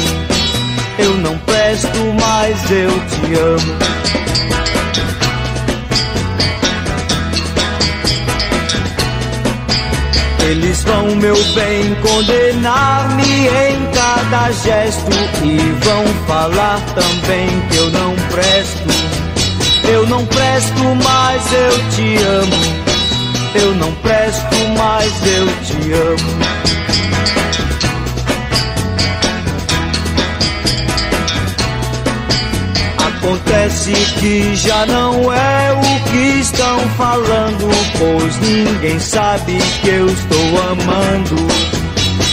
Eu 0.98 1.16
não 1.18 1.38
presto 1.38 1.98
mais, 2.20 2.70
eu 2.70 2.90
te 2.90 3.38
amo. 3.38 3.98
Eles 10.48 10.82
vão, 10.82 11.14
meu 11.16 11.36
bem, 11.54 11.94
condenar-me 11.96 13.48
em 13.48 13.90
cada 13.92 14.50
gesto 14.52 15.10
e 15.44 15.58
vão 15.84 16.04
falar 16.26 16.80
também 16.94 17.48
que 17.70 17.76
eu 17.76 17.90
não 17.90 18.14
presto. 18.30 18.88
Eu 19.90 20.06
não 20.06 20.24
presto 20.24 20.84
mais, 21.04 21.52
eu 21.52 21.90
te 21.90 22.16
amo. 22.22 22.78
Eu 23.54 23.74
não 23.74 23.92
presto 23.96 24.56
mais, 24.78 25.12
eu 25.26 25.46
te 25.64 25.92
amo. 25.92 26.47
Acontece 33.28 33.92
que 34.18 34.56
já 34.56 34.86
não 34.86 35.30
é 35.30 35.72
o 35.74 36.10
que 36.10 36.40
estão 36.40 36.78
falando, 36.96 37.68
pois 37.98 38.38
ninguém 38.38 38.98
sabe 38.98 39.58
que 39.82 39.88
eu 39.90 40.06
estou 40.06 40.70
amando. 40.70 41.36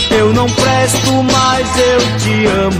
Eu 0.09 0.31
não 0.33 0.45
presto 0.45 1.11
mais, 1.23 1.67
eu 1.77 1.99
te 2.17 2.45
amo. 2.45 2.79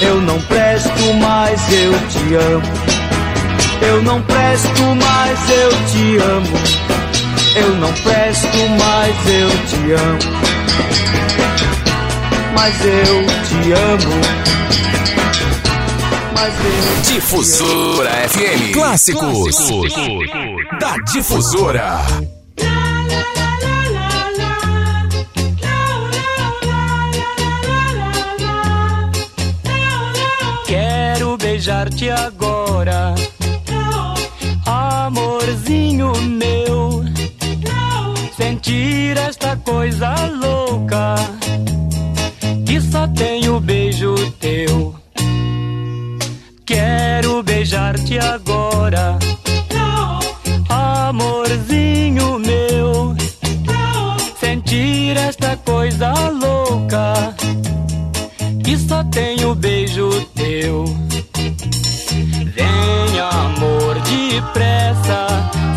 Eu 0.00 0.22
não 0.22 0.40
presto 0.40 1.14
mais, 1.20 1.60
eu 1.70 1.92
te 2.08 2.34
amo. 2.34 2.72
Eu 3.82 4.02
não 4.02 4.22
presto 4.22 4.82
mais, 4.82 5.50
eu 5.50 5.70
te 5.90 6.16
amo. 6.16 6.58
Eu 7.56 7.76
não 7.76 7.92
presto 7.92 8.68
mais, 8.80 9.16
eu 9.28 9.50
te 9.66 9.92
amo. 9.92 10.18
Mas 12.54 12.74
eu 12.86 13.26
te 13.44 13.72
amo. 13.72 14.52
Difusora 17.04 18.10
FM. 18.28 18.72
Clássicos, 18.72 19.56
Clássicos. 19.56 19.94
da 20.80 20.96
Difusora. 21.12 22.00
Quero 30.66 31.36
beijar-te 31.36 32.10
agora, 32.10 33.14
amorzinho 34.66 36.12
meu. 36.22 37.04
Sentir 38.36 39.16
esta 39.16 39.56
coisa 39.58 40.12
louca 40.26 41.14
que 42.66 42.80
só 42.80 43.06
tem 43.06 43.48
o 43.48 43.60
beijo 43.60 44.16
teu. 44.40 44.41
beijar-te 47.72 48.18
agora. 48.18 49.18
Amorzinho 50.68 52.38
meu, 52.38 53.16
sentir 54.38 55.16
esta 55.16 55.56
coisa 55.56 56.12
louca 56.30 57.34
que 58.62 58.76
só 58.76 59.02
tem 59.04 59.44
o 59.46 59.54
beijo 59.54 60.10
teu. 60.34 60.84
Vem, 62.54 63.20
amor, 63.20 63.98
depressa, 64.02 65.26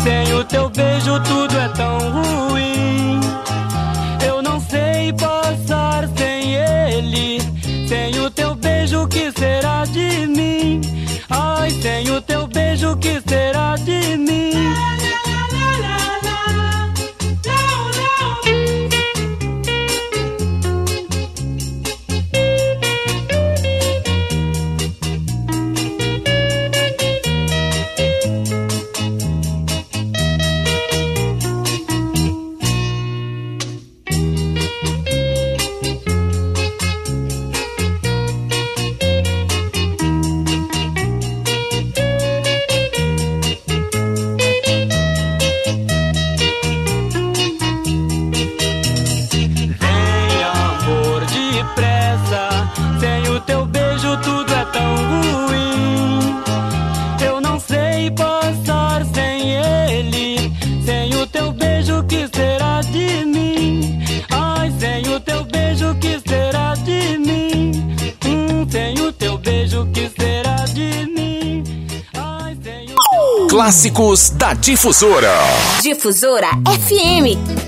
sem 0.02 0.34
o 0.34 0.44
teu 0.44 0.68
beijo 0.68 1.18
tudo 1.20 1.58
é 1.58 1.68
tão 1.68 1.98
ruim. 2.10 2.35
da 74.46 74.54
Difusora. 74.54 75.32
Difusora 75.82 76.50
FM. 76.64 77.65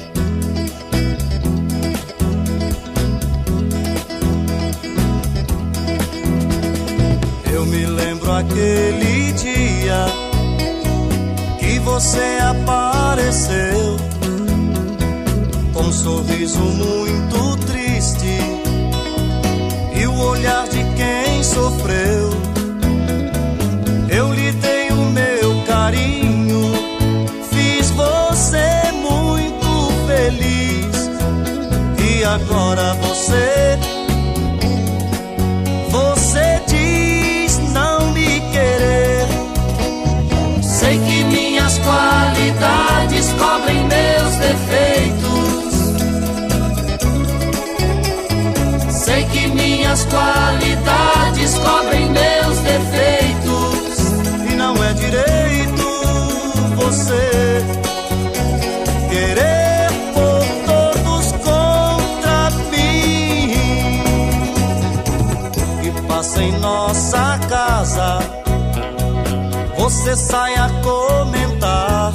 você 69.99 70.15
sai 70.15 70.55
a 70.55 70.69
comentar. 70.83 72.13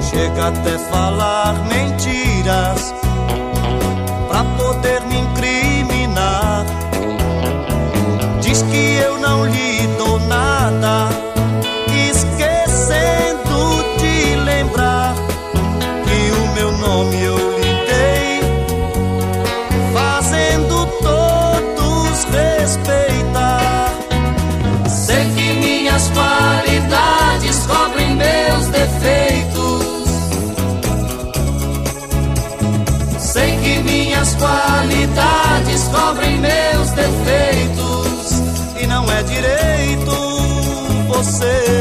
Chega 0.00 0.48
até 0.48 0.78
falar 0.78 1.54
mentiras 1.66 2.95
você. 41.36 41.75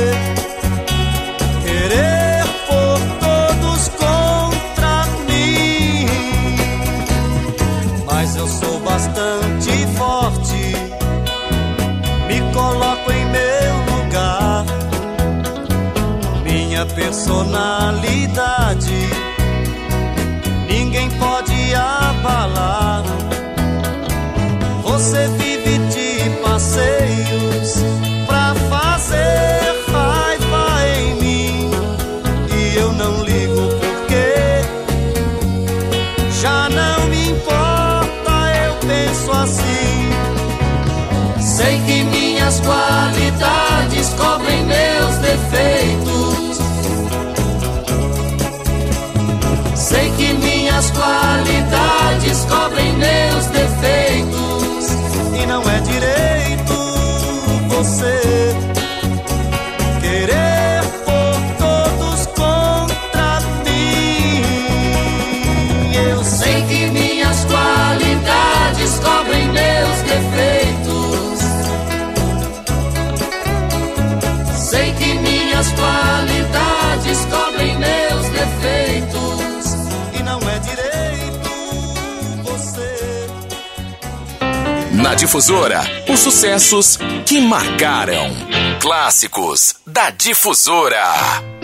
Difusora, 85.18 85.82
os 86.10 86.20
sucessos 86.20 87.00
que 87.26 87.40
marcaram. 87.40 88.30
Clássicos 88.82 89.76
da 89.88 90.10
Difusora. 90.10 91.55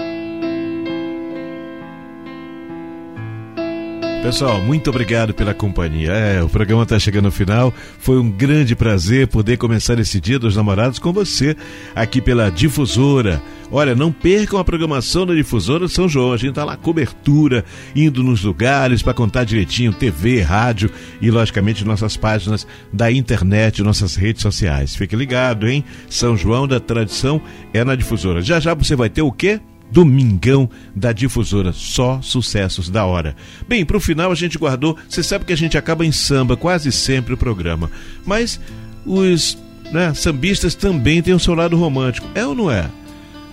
Pessoal, 4.22 4.62
muito 4.62 4.88
obrigado 4.88 5.34
pela 5.34 5.52
companhia. 5.52 6.12
É, 6.12 6.44
o 6.44 6.48
programa 6.48 6.84
está 6.84 7.00
chegando 7.00 7.26
ao 7.26 7.32
final. 7.32 7.74
Foi 7.98 8.20
um 8.20 8.30
grande 8.30 8.76
prazer 8.76 9.28
poder 9.28 9.58
começar 9.58 9.98
esse 9.98 10.22
Dia 10.22 10.38
dos 10.38 10.56
Namorados 10.56 11.00
com 11.00 11.12
você 11.12 11.58
aqui 11.96 12.22
pela 12.22 12.52
Difusora. 12.52 13.42
Olha, 13.72 13.96
não 13.96 14.12
percam 14.12 14.60
a 14.60 14.64
programação 14.64 15.26
da 15.26 15.34
Difusora 15.34 15.88
São 15.88 16.08
João. 16.08 16.34
A 16.34 16.38
gente 16.38 16.54
tá 16.54 16.64
lá 16.64 16.78
cobertura, 16.78 17.66
indo 17.96 18.22
nos 18.22 18.44
lugares 18.44 19.02
para 19.02 19.16
contar 19.16 19.44
direitinho 19.44 19.92
TV, 19.92 20.42
rádio 20.42 20.92
e 21.20 21.32
logicamente 21.32 21.84
nossas 21.84 22.16
páginas 22.16 22.68
da 22.94 23.12
internet, 23.12 23.82
nossas 23.82 24.16
redes 24.16 24.44
sociais. 24.44 24.96
Fique 24.96 25.16
ligado, 25.16 25.68
hein? 25.68 25.84
São 26.08 26.38
João 26.38 26.68
da 26.68 26.80
Tradição 26.80 27.42
é 27.74 27.84
na 27.84 27.96
Difusora. 27.96 28.44
Já 28.44 28.60
já 28.60 28.76
você 28.76 28.96
vai 28.96 29.10
ter 29.10 29.24
o 29.24 29.32
quê? 29.32 29.60
Domingão 29.92 30.70
da 30.96 31.12
Difusora, 31.12 31.74
só 31.74 32.22
sucessos 32.22 32.90
da 32.90 33.06
hora. 33.06 33.36
Bem, 33.68 33.86
para 33.86 33.98
o 33.98 34.02
final 34.02 34.32
a 34.32 34.36
gente 34.36 34.58
guardou, 34.58 34.98
você 35.08 35.22
sabe 35.22 35.46
que 35.46 35.54
a 35.54 35.58
gente 35.58 35.78
acaba 35.78 36.06
em 36.06 36.12
samba 36.12 36.56
quase 36.56 36.92
sempre 36.92 37.34
o 37.34 37.38
programa, 37.38 37.92
mas 38.26 38.60
os 39.06 39.58
né, 39.92 40.14
sambistas 40.14 40.74
também 40.74 41.22
têm 41.22 41.34
o 41.34 41.40
seu 41.40 41.54
lado 41.54 41.78
romântico, 41.78 42.28
é 42.34 42.46
ou 42.46 42.56
não 42.56 42.72
é? 42.72 42.90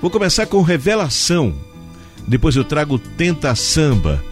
Vou 0.01 0.11
começar 0.11 0.47
com 0.47 0.63
Revelação, 0.63 1.53
depois 2.27 2.55
eu 2.55 2.65
trago 2.65 2.99
Tenta 2.99 3.53
Samba, 3.57 4.23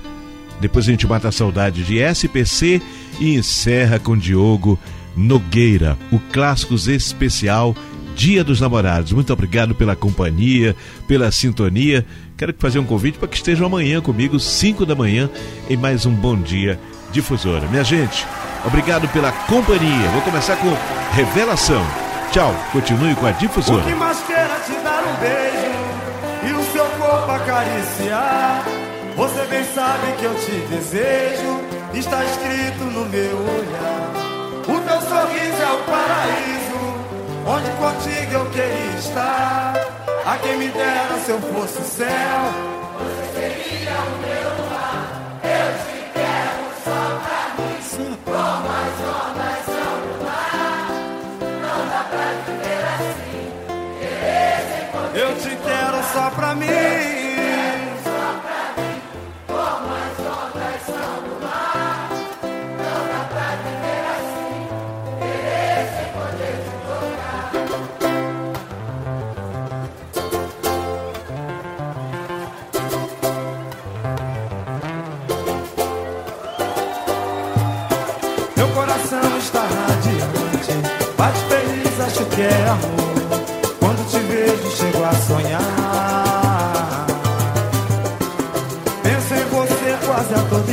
depois 0.61 0.87
a 0.87 0.91
gente 0.93 1.07
mata 1.07 1.29
a 1.29 1.33
saudade 1.33 1.83
de 1.83 1.99
SPC 1.99 2.81
e 3.19 3.35
encerra 3.35 3.99
com 3.99 4.17
Diogo 4.17 4.79
Nogueira, 5.17 5.99
o 6.13 6.19
Clássicos 6.19 6.87
Especial 6.87 7.75
Dia 8.17 8.43
dos 8.43 8.63
Namorados. 8.63 9.13
Muito 9.13 9.31
obrigado 9.31 9.75
pela 9.75 9.95
companhia, 9.95 10.75
pela 11.07 11.31
sintonia. 11.31 12.05
Quero 12.37 12.55
fazer 12.59 12.79
um 12.79 12.85
convite 12.85 13.19
para 13.19 13.29
que 13.29 13.37
estejam 13.37 13.67
amanhã 13.67 14.01
comigo, 14.01 14.41
5 14.41 14.87
da 14.87 14.95
manhã, 14.95 15.29
em 15.69 15.77
mais 15.77 16.07
um 16.07 16.13
Bom 16.13 16.35
Dia 16.41 16.81
Difusora. 17.13 17.69
Minha 17.69 17.85
gente, 17.85 18.27
obrigado 18.65 19.07
pela 19.09 19.31
companhia. 19.31 20.09
Vou 20.13 20.23
começar 20.23 20.57
com 20.57 20.75
Revelação. 21.15 21.85
Tchau, 22.33 22.55
continue 22.73 23.15
com 23.17 23.27
a 23.27 23.33
Difusora. 23.33 23.83
O 23.83 23.87
que 23.87 23.95
mais 23.95 24.19
queira 24.23 24.61
te 24.65 24.73
dar 24.83 25.05
um 25.05 25.17
beijo 25.21 25.77
e 26.49 26.53
o 26.53 26.73
seu 26.73 26.87
corpo 26.99 27.31
acariciar. 27.31 28.65
Você 29.15 29.47
bem 29.47 29.65
sabe 29.75 30.13
que 30.19 30.25
eu 30.25 30.35
te 30.35 30.53
desejo, 30.75 31.61
está 31.93 32.25
escrito 32.25 32.85
no 32.85 33.05
meu 33.07 33.39
olhar. 33.39 34.27
O 34.69 34.81
teu 34.81 35.01
sorriso 35.03 35.63
é 35.63 35.73
o 35.73 35.79
paraíso 35.85 36.56
onde 37.47 37.71
contigo 37.73 38.33
eu 38.33 38.51
queria 38.51 38.99
estar. 38.99 39.75
A 40.25 40.39
quem 40.39 40.57
me 40.59 40.69
dera 40.69 41.19
se 41.25 41.31
eu 41.31 41.41
fosse 41.41 41.79
o 41.79 41.85
céu, 41.85 42.07
você 42.99 43.25
seria 43.35 43.93
o 43.93 44.19
meu 44.21 44.51
lar. 44.73 45.41
Eu 45.45 45.69
te 45.85 45.99
quero 46.13 46.65
só 46.85 47.01
pra 47.25 47.41
mim, 47.57 48.19
como 48.25 48.67
as 48.83 48.97
ondas 49.15 49.61
são 49.65 49.95
do 50.03 50.13
mar. 50.25 50.89
Não 51.63 51.81
dá 51.89 52.03
pra 52.11 52.27
viver 52.47 52.85
assim, 52.97 53.47
querer. 54.01 54.61
Eu 55.15 55.31
te 55.37 55.53
quero 55.57 55.99
só 56.13 56.31
pra 56.31 56.55
mim. 56.57 57.16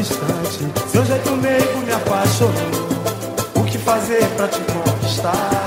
Instante. 0.03 0.89
Seu 0.89 1.05
jeito 1.05 1.31
meigo 1.37 1.79
me 1.79 1.93
apaixonou. 1.93 2.53
O 3.55 3.63
que 3.63 3.77
fazer 3.77 4.23
pra 4.35 4.47
te 4.47 4.59
conquistar? 4.59 5.62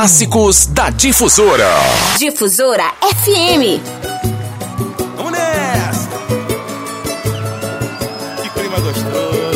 clássicos 0.00 0.64
da 0.64 0.88
Difusora. 0.88 1.68
Difusora 2.16 2.94
FM. 3.02 3.84
Vamos 5.14 5.32
nessa! 5.32 6.08
Que 8.42 8.48
clima 8.48 8.80
gostoso! 8.80 9.50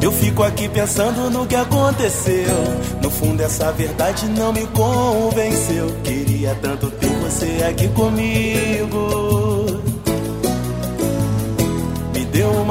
Eu 0.00 0.12
fico 0.12 0.44
aqui 0.44 0.68
pensando 0.68 1.28
no 1.28 1.44
que 1.44 1.56
aconteceu. 1.56 2.54
No 3.02 3.10
fundo, 3.10 3.42
essa 3.42 3.72
verdade 3.72 4.26
não 4.26 4.52
me 4.52 4.64
convenceu. 4.68 5.92
Queria 6.04 6.54
tanto 6.62 6.88
ter 6.88 7.10
você 7.18 7.64
aqui 7.68 7.88
comigo. 7.88 9.21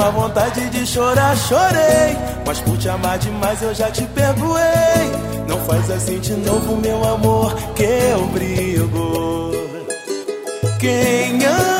Uma 0.01 0.11
vontade 0.11 0.67
de 0.69 0.85
chorar, 0.85 1.37
chorei. 1.37 2.17
Mas 2.45 2.59
por 2.59 2.77
te 2.77 2.89
amar 2.89 3.19
demais 3.19 3.61
eu 3.61 3.73
já 3.73 3.91
te 3.91 4.03
perdoei. 4.05 5.11
Não 5.47 5.57
faz 5.65 5.89
assim 5.91 6.19
de 6.19 6.33
novo, 6.33 6.75
meu 6.77 7.03
amor, 7.07 7.53
que 7.75 7.83
eu 7.83 8.25
brigo. 8.27 9.51
Quem 10.79 11.45
ama 11.45 11.70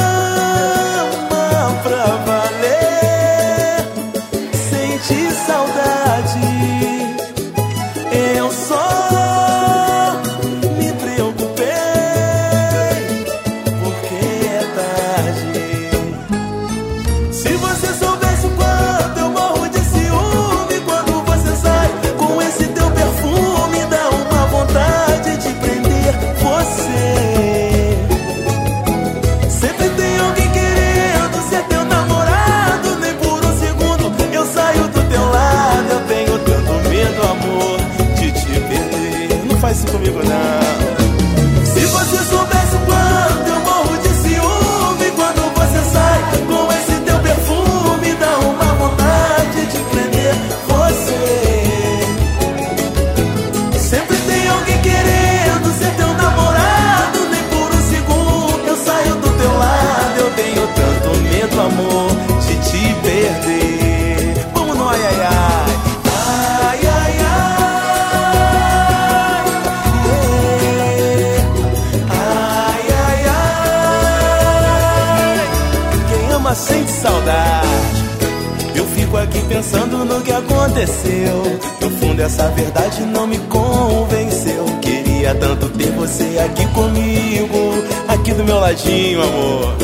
aconteceu. 80.81 81.59
No 81.81 81.89
fundo, 81.97 82.21
essa 82.21 82.47
verdade 82.49 83.01
não 83.03 83.27
me 83.27 83.37
convenceu. 83.39 84.65
Queria 84.81 85.35
tanto 85.35 85.69
ter 85.69 85.91
você 85.91 86.39
aqui 86.43 86.65
comigo, 86.67 87.83
aqui 88.07 88.33
do 88.33 88.43
meu 88.43 88.59
ladinho, 88.59 89.21
amor. 89.21 89.75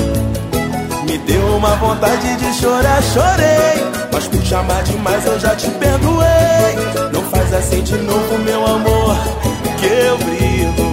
Me 1.06 1.18
deu 1.20 1.58
uma 1.58 1.76
vontade 1.76 2.36
de 2.36 2.54
chorar, 2.54 3.02
chorei. 3.04 3.88
Mas 4.12 4.28
por 4.28 4.42
chamar 4.44 4.84
demais 4.84 5.26
eu 5.26 5.40
já 5.40 5.56
te 5.56 5.70
perdoei. 5.72 7.12
Não 7.14 7.22
faz 7.30 7.54
assim 7.54 7.82
de 7.82 7.98
novo, 7.98 8.38
meu 8.40 8.66
amor, 8.66 9.16
que 9.80 9.86
eu 9.86 10.18
brigo. 10.18 10.87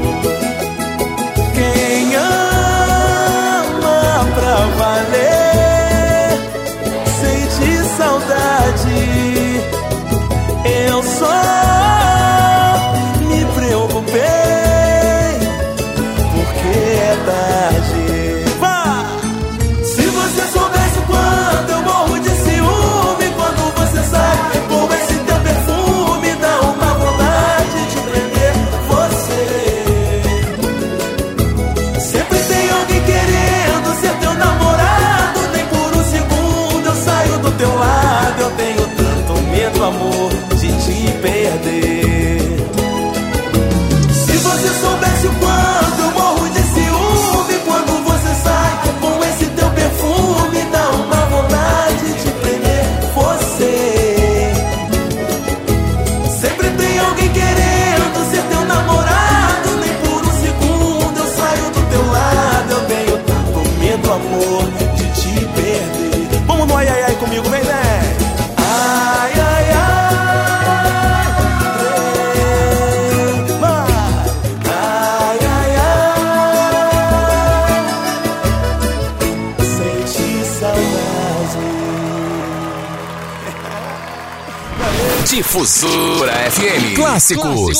Difusora 85.54 86.32
FM. 86.50 86.96
Clássicos. 86.96 87.78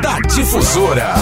Da 0.00 0.20
Difusora. 0.20 1.14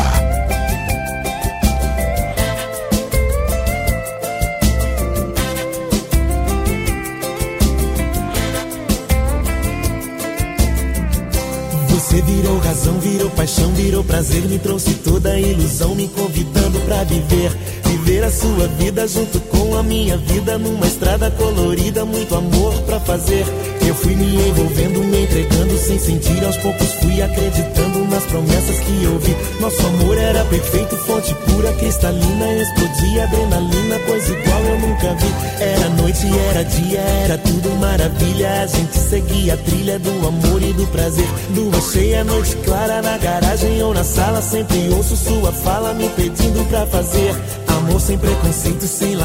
Você 11.89 12.21
virou 12.21 12.59
razão, 12.59 13.01
virou 13.01 13.31
paixão, 13.31 13.73
virou 13.73 14.05
prazer, 14.05 14.43
me 14.43 14.59
trouxe 14.59 14.93
toda 14.97 15.31
a 15.33 15.41
ilusão, 15.41 15.95
me 15.95 16.09
convidando 16.09 16.79
pra 16.81 17.05
viver. 17.05 17.51
Viver 17.87 18.23
a 18.23 18.31
sua 18.31 18.69
vida 18.79 19.09
junto 19.09 19.41
com 19.41 19.79
a 19.79 19.83
minha 19.83 20.19
vida, 20.19 20.59
numa 20.59 20.87
estrada 20.87 21.31
colorida, 21.31 22.05
muito 22.05 22.35
amor 22.35 22.75
pra 22.83 23.01
fazer. 23.01 23.47
Eu 23.87 23.95
fui 23.97 24.15
me 24.15 24.49
envolvendo, 24.49 25.01
me 25.05 25.25
entregando 25.25 25.77
sem 25.77 25.99
sentir, 25.99 26.45
aos 26.45 26.57
poucos 26.59 26.93
fui 26.95 27.21
acreditando 27.21 28.05
nas 28.07 28.25
promessas 28.25 28.79
que 28.81 29.07
ouvi. 29.07 29.37
Nosso 29.61 29.87
amor 29.87 30.17
era 30.17 30.45
perfeito, 30.45 30.97
fonte 30.99 31.35
pura, 31.47 31.73
cristalina, 31.75 32.53
explodia 32.55 33.25
adrenalina, 33.25 33.99
coisa 34.07 34.33
igual 34.33 34.63
eu 34.63 34.79
nunca 34.81 35.15
vi. 35.15 35.63
Era 35.63 35.89
noite, 35.91 36.27
era 36.51 36.65
dia, 36.65 37.01
era 37.01 37.39
tudo 37.39 37.71
maravilha. 37.81 38.63
A 38.63 38.67
gente 38.67 38.97
seguia 38.97 39.55
a 39.55 39.57
trilha 39.57 39.99
do 39.99 40.29
amor 40.29 40.63
e 40.63 40.73
do 40.73 40.87
prazer. 40.87 41.29
Lua 41.55 41.81
cheia, 41.93 42.25
noite 42.25 42.57
clara 42.65 43.03
na 43.03 43.19
garagem 43.19 43.83
ou 43.83 43.93
na 43.93 44.05
sala. 44.05 44.41
Sempre 44.43 44.89
ouço 44.91 45.17
sua 45.17 45.53
fala 45.53 45.93
me 45.95 46.09
pedindo 46.11 46.67
pra 46.69 46.87
fazer. 46.87 47.35
Amor 47.67 48.01
sem 48.01 48.19
preconceito, 48.19 48.87
sem 48.87 49.17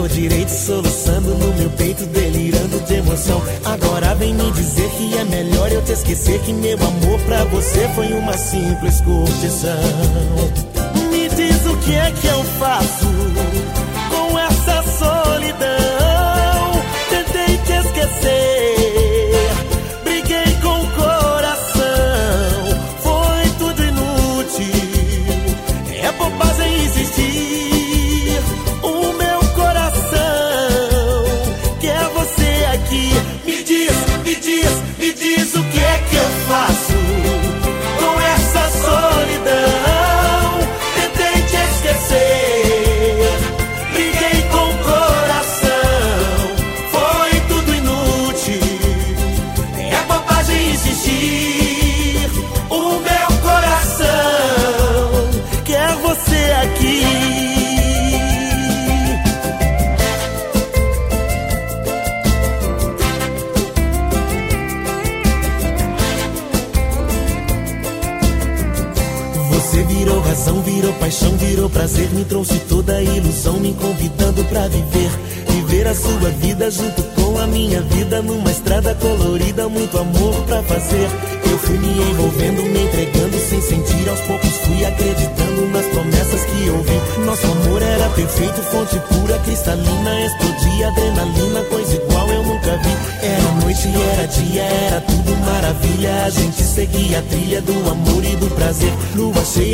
ou 0.00 0.08
direito. 0.08 0.50
Soluçando 0.50 1.34
no 1.34 1.54
meu 1.54 1.70
peito, 1.70 2.04
delirando 2.06 2.57
de 2.88 2.94
emoção. 2.94 3.42
Agora 3.64 4.14
vem 4.14 4.34
me 4.34 4.50
dizer 4.52 4.88
que 4.90 5.16
é 5.16 5.24
melhor 5.24 5.70
eu 5.70 5.82
te 5.84 5.92
esquecer. 5.92 6.40
Que 6.40 6.52
meu 6.52 6.78
amor 6.78 7.20
pra 7.26 7.44
você 7.44 7.88
foi 7.94 8.12
uma 8.14 8.32
simples 8.36 9.00
curtição. 9.02 9.78
Me 11.10 11.28
diz 11.28 11.66
o 11.66 11.76
que 11.76 11.94
é 11.94 12.10
que 12.10 12.26
eu 12.26 12.42
faço 12.58 13.06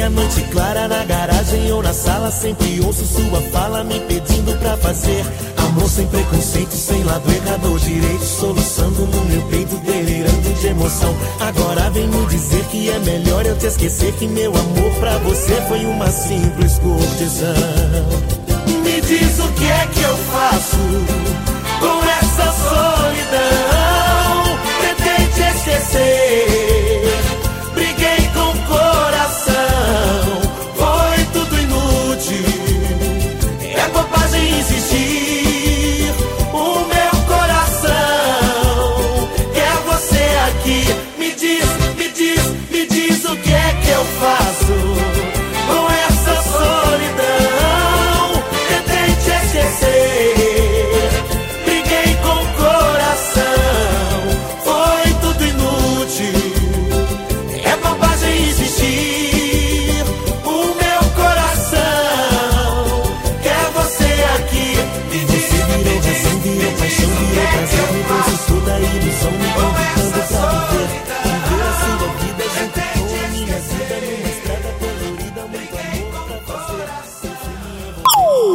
Cheia, 0.05 0.11
noite 0.11 0.43
clara 0.53 0.89
na 0.89 1.05
garagem 1.05 1.73
ou 1.73 1.83
na 1.83 1.95
sala. 1.95 2.31
Sempre 2.31 2.81
ouço 2.85 3.05
sua 3.07 3.41
fala 3.53 3.83
me 3.85 3.99
pedindo 4.01 4.57
pra 4.59 4.77
fazer. 4.77 5.25
Amor 5.57 5.89
sem 5.89 6.07
preconceito, 6.07 6.73
sem 6.73 7.03
lado 7.05 7.31
errado 7.33 7.71
ou 7.71 7.79
direito. 7.79 8.25
Soluçando 8.25 9.07
no 9.07 9.25
meu 9.25 9.43
peito, 9.49 9.77
delirando 9.79 10.61
de 10.61 10.67
emoção. 10.67 11.15
Agora 11.41 11.91
vem 11.91 12.07
me 12.07 12.27
dizer 12.27 12.65
que 12.67 12.91
é 12.91 12.99
melhor 12.99 13.47
eu 13.47 13.57
te 13.57 13.67
esquecer. 13.67 14.13
Que 14.15 14.27
meu 14.27 14.53
amor 14.55 14.95
pra 15.01 15.17
você 15.19 15.55
foi 15.69 15.85
uma 15.87 16.11
simples 16.11 16.79
curtição. 16.79 17.55
Me 18.83 19.01
diz 19.01 19.39
o 19.39 19.49
que 19.53 19.65
é 19.65 19.87
que 19.87 20.03
eu 20.03 20.17
faço 20.17 20.77
com 21.81 22.05
essa 22.05 22.14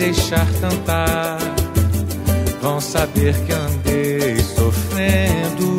Deixar 0.00 0.46
cantar, 0.62 1.36
vão 2.62 2.80
saber 2.80 3.34
que 3.44 3.52
andei 3.52 4.38
sofrendo. 4.40 5.76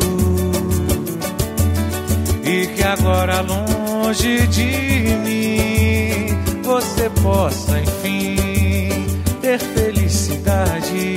E 2.44 2.66
que 2.68 2.82
agora 2.84 3.40
longe 3.40 4.46
de 4.46 5.16
mim 5.24 6.38
você 6.62 7.10
possa 7.20 7.80
enfim 7.80 8.36
ter 9.40 9.58
felicidade. 9.58 11.16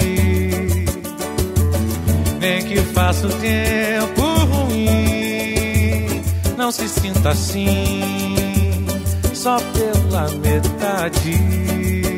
Nem 2.40 2.64
que 2.64 2.80
faça 2.92 3.28
o 3.28 3.30
tempo 3.34 4.22
ruim, 4.46 6.24
não 6.58 6.72
se 6.72 6.90
sinta 6.90 7.30
assim, 7.30 8.88
só 9.32 9.58
pela 9.60 10.28
metade. 10.40 12.15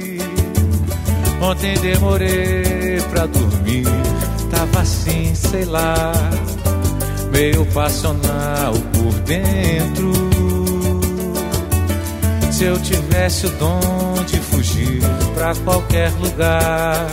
Ontem 1.48 1.76
demorei 1.76 3.00
pra 3.10 3.26
dormir, 3.26 3.86
tava 4.52 4.82
assim, 4.82 5.34
sei 5.34 5.64
lá, 5.64 6.12
meio 7.32 7.66
passional 7.68 8.74
por 8.92 9.14
dentro. 9.22 10.12
Se 12.52 12.66
eu 12.66 12.78
tivesse 12.82 13.46
o 13.46 13.50
dom 13.52 14.26
de 14.28 14.38
fugir 14.40 15.00
pra 15.36 15.56
qualquer 15.64 16.12
lugar, 16.20 17.08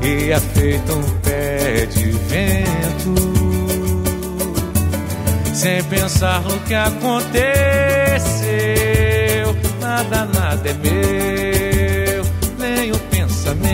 ia 0.00 0.38
feito 0.38 0.92
um 0.92 1.02
pé 1.22 1.86
de 1.86 2.10
vento, 2.12 3.14
sem 5.52 5.82
pensar 5.82 6.40
no 6.42 6.56
que 6.60 6.74
aconteceu. 6.74 7.34
Nada, 9.80 10.24
nada 10.24 10.70
é 10.70 10.74
meu, 10.74 11.53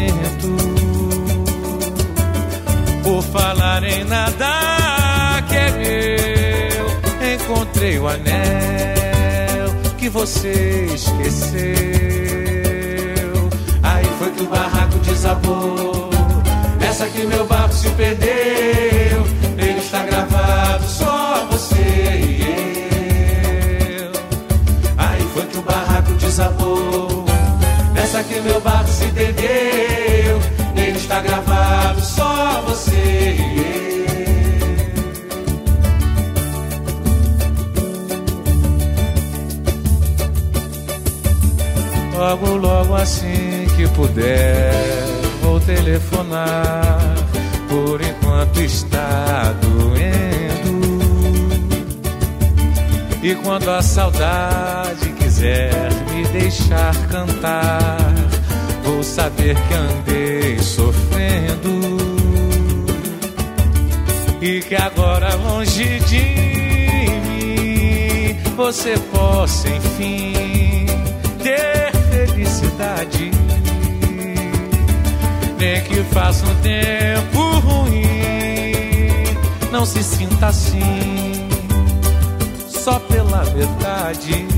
pensamento. 0.00 0.56
Por 3.02 3.22
falar 3.22 3.82
em 3.84 4.04
nada 4.04 5.42
que 5.48 5.56
é 5.56 5.70
meu, 5.72 7.34
encontrei 7.34 7.98
o 7.98 8.08
anel 8.08 9.70
que 9.98 10.08
você 10.08 10.88
esqueceu. 10.94 11.70
Aí 13.82 14.06
foi 14.18 14.30
que 14.30 14.42
o 14.42 14.46
barraco 14.46 14.98
desabou. 14.98 16.10
Nessa 16.78 17.06
que 17.06 17.26
meu 17.26 17.46
barco 17.46 17.74
se 17.74 17.90
perdeu. 17.90 19.24
Nele 19.56 19.80
está 19.80 20.04
gravado 20.04 20.84
só 20.86 21.46
você 21.50 21.76
e 21.76 22.42
eu. 24.00 24.12
Aí 24.96 25.20
foi 25.34 25.46
que 25.46 25.58
o 25.58 25.62
barraco 25.62 26.12
desabou. 26.14 27.19
Nessa 28.00 28.24
que 28.24 28.40
meu 28.40 28.58
barco 28.62 28.88
se 28.88 29.06
perdeu. 29.08 30.40
Nele 30.74 30.96
está 30.96 31.20
gravado 31.20 32.00
só 32.00 32.62
você 32.62 33.36
e 33.38 33.60
eu. 42.14 42.18
Logo, 42.18 42.56
logo 42.56 42.94
assim 42.94 43.66
que 43.76 43.86
puder, 43.88 44.72
vou 45.42 45.60
telefonar. 45.60 46.98
Por 47.68 48.00
enquanto 48.00 48.62
está 48.62 49.54
doendo. 49.60 50.80
E 53.22 53.34
quando 53.34 53.70
a 53.70 53.82
saudade 53.82 55.19
quiser 55.40 55.90
me 56.12 56.22
deixar 56.38 56.94
cantar, 57.08 58.14
vou 58.84 59.02
saber 59.02 59.56
que 59.56 59.74
andei 59.74 60.58
sofrendo. 60.58 61.80
E 64.42 64.60
que 64.60 64.74
agora 64.74 65.34
longe 65.36 65.98
de 66.00 66.20
mim 67.26 68.36
você 68.54 68.98
possa 69.10 69.68
enfim 69.68 70.84
ter 71.42 71.90
felicidade. 72.10 73.30
Nem 75.58 75.82
que 75.84 76.02
faça 76.12 76.44
um 76.44 76.54
tempo 76.56 77.40
ruim, 77.60 78.02
não 79.72 79.86
se 79.86 80.02
sinta 80.02 80.48
assim, 80.48 81.48
só 82.68 82.98
pela 82.98 83.44
metade. 83.44 84.49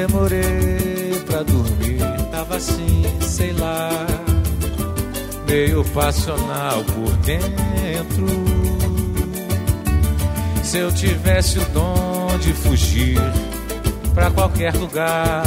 Demorei 0.00 1.22
pra 1.26 1.42
dormir, 1.42 2.00
tava 2.30 2.56
assim, 2.56 3.02
sei 3.20 3.52
lá, 3.52 3.90
meio 5.46 5.84
passional 5.92 6.82
por 6.84 7.12
dentro. 7.18 8.26
Se 10.64 10.78
eu 10.78 10.90
tivesse 10.90 11.58
o 11.58 11.64
dom 11.66 12.38
de 12.40 12.54
fugir 12.54 13.20
pra 14.14 14.30
qualquer 14.30 14.74
lugar, 14.74 15.42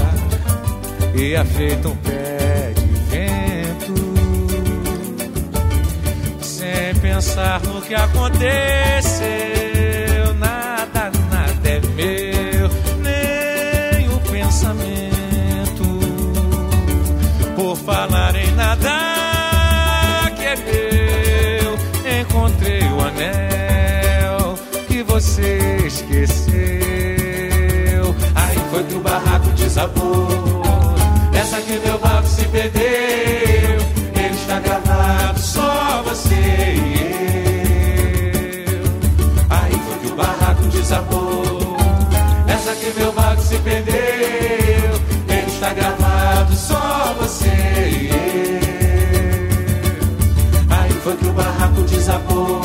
ia 1.16 1.44
feito 1.46 1.90
um 1.90 1.96
pé 1.96 2.74
de 2.76 2.86
vento, 3.10 3.96
sem 6.44 6.94
pensar 7.02 7.60
no 7.64 7.82
que 7.82 7.96
aconteceu. 7.96 9.73
Você 25.34 25.88
esqueceu. 25.88 26.46
Aí 28.36 28.58
foi 28.70 28.84
que 28.84 28.94
o 28.94 29.00
barraco 29.00 29.50
desabou. 29.50 30.64
Essa 31.34 31.60
que 31.62 31.80
meu 31.80 31.98
barco 31.98 32.28
se 32.28 32.48
perdeu. 32.50 32.84
Ele 34.16 34.36
está 34.36 34.60
gravado, 34.60 35.40
só 35.40 36.04
você 36.04 36.36
e 36.36 36.94
eu. 38.68 38.84
Aí 39.50 39.72
foi 39.72 39.98
que 40.02 40.08
o 40.12 40.16
barraco 40.16 40.64
desabou. 40.68 41.78
Essa 42.48 42.76
que 42.76 42.94
meu 43.00 43.12
barco 43.12 43.42
se 43.42 43.58
perdeu. 43.58 43.96
Ele 45.30 45.48
está 45.48 45.74
gravado, 45.74 46.56
só 46.56 47.16
você 47.20 47.48
e 47.48 48.10
eu. 48.10 48.60
Aí 50.70 50.92
foi 51.04 51.18
que 51.18 51.26
o 51.26 51.34
barraco 51.34 51.82
desabou. 51.82 52.63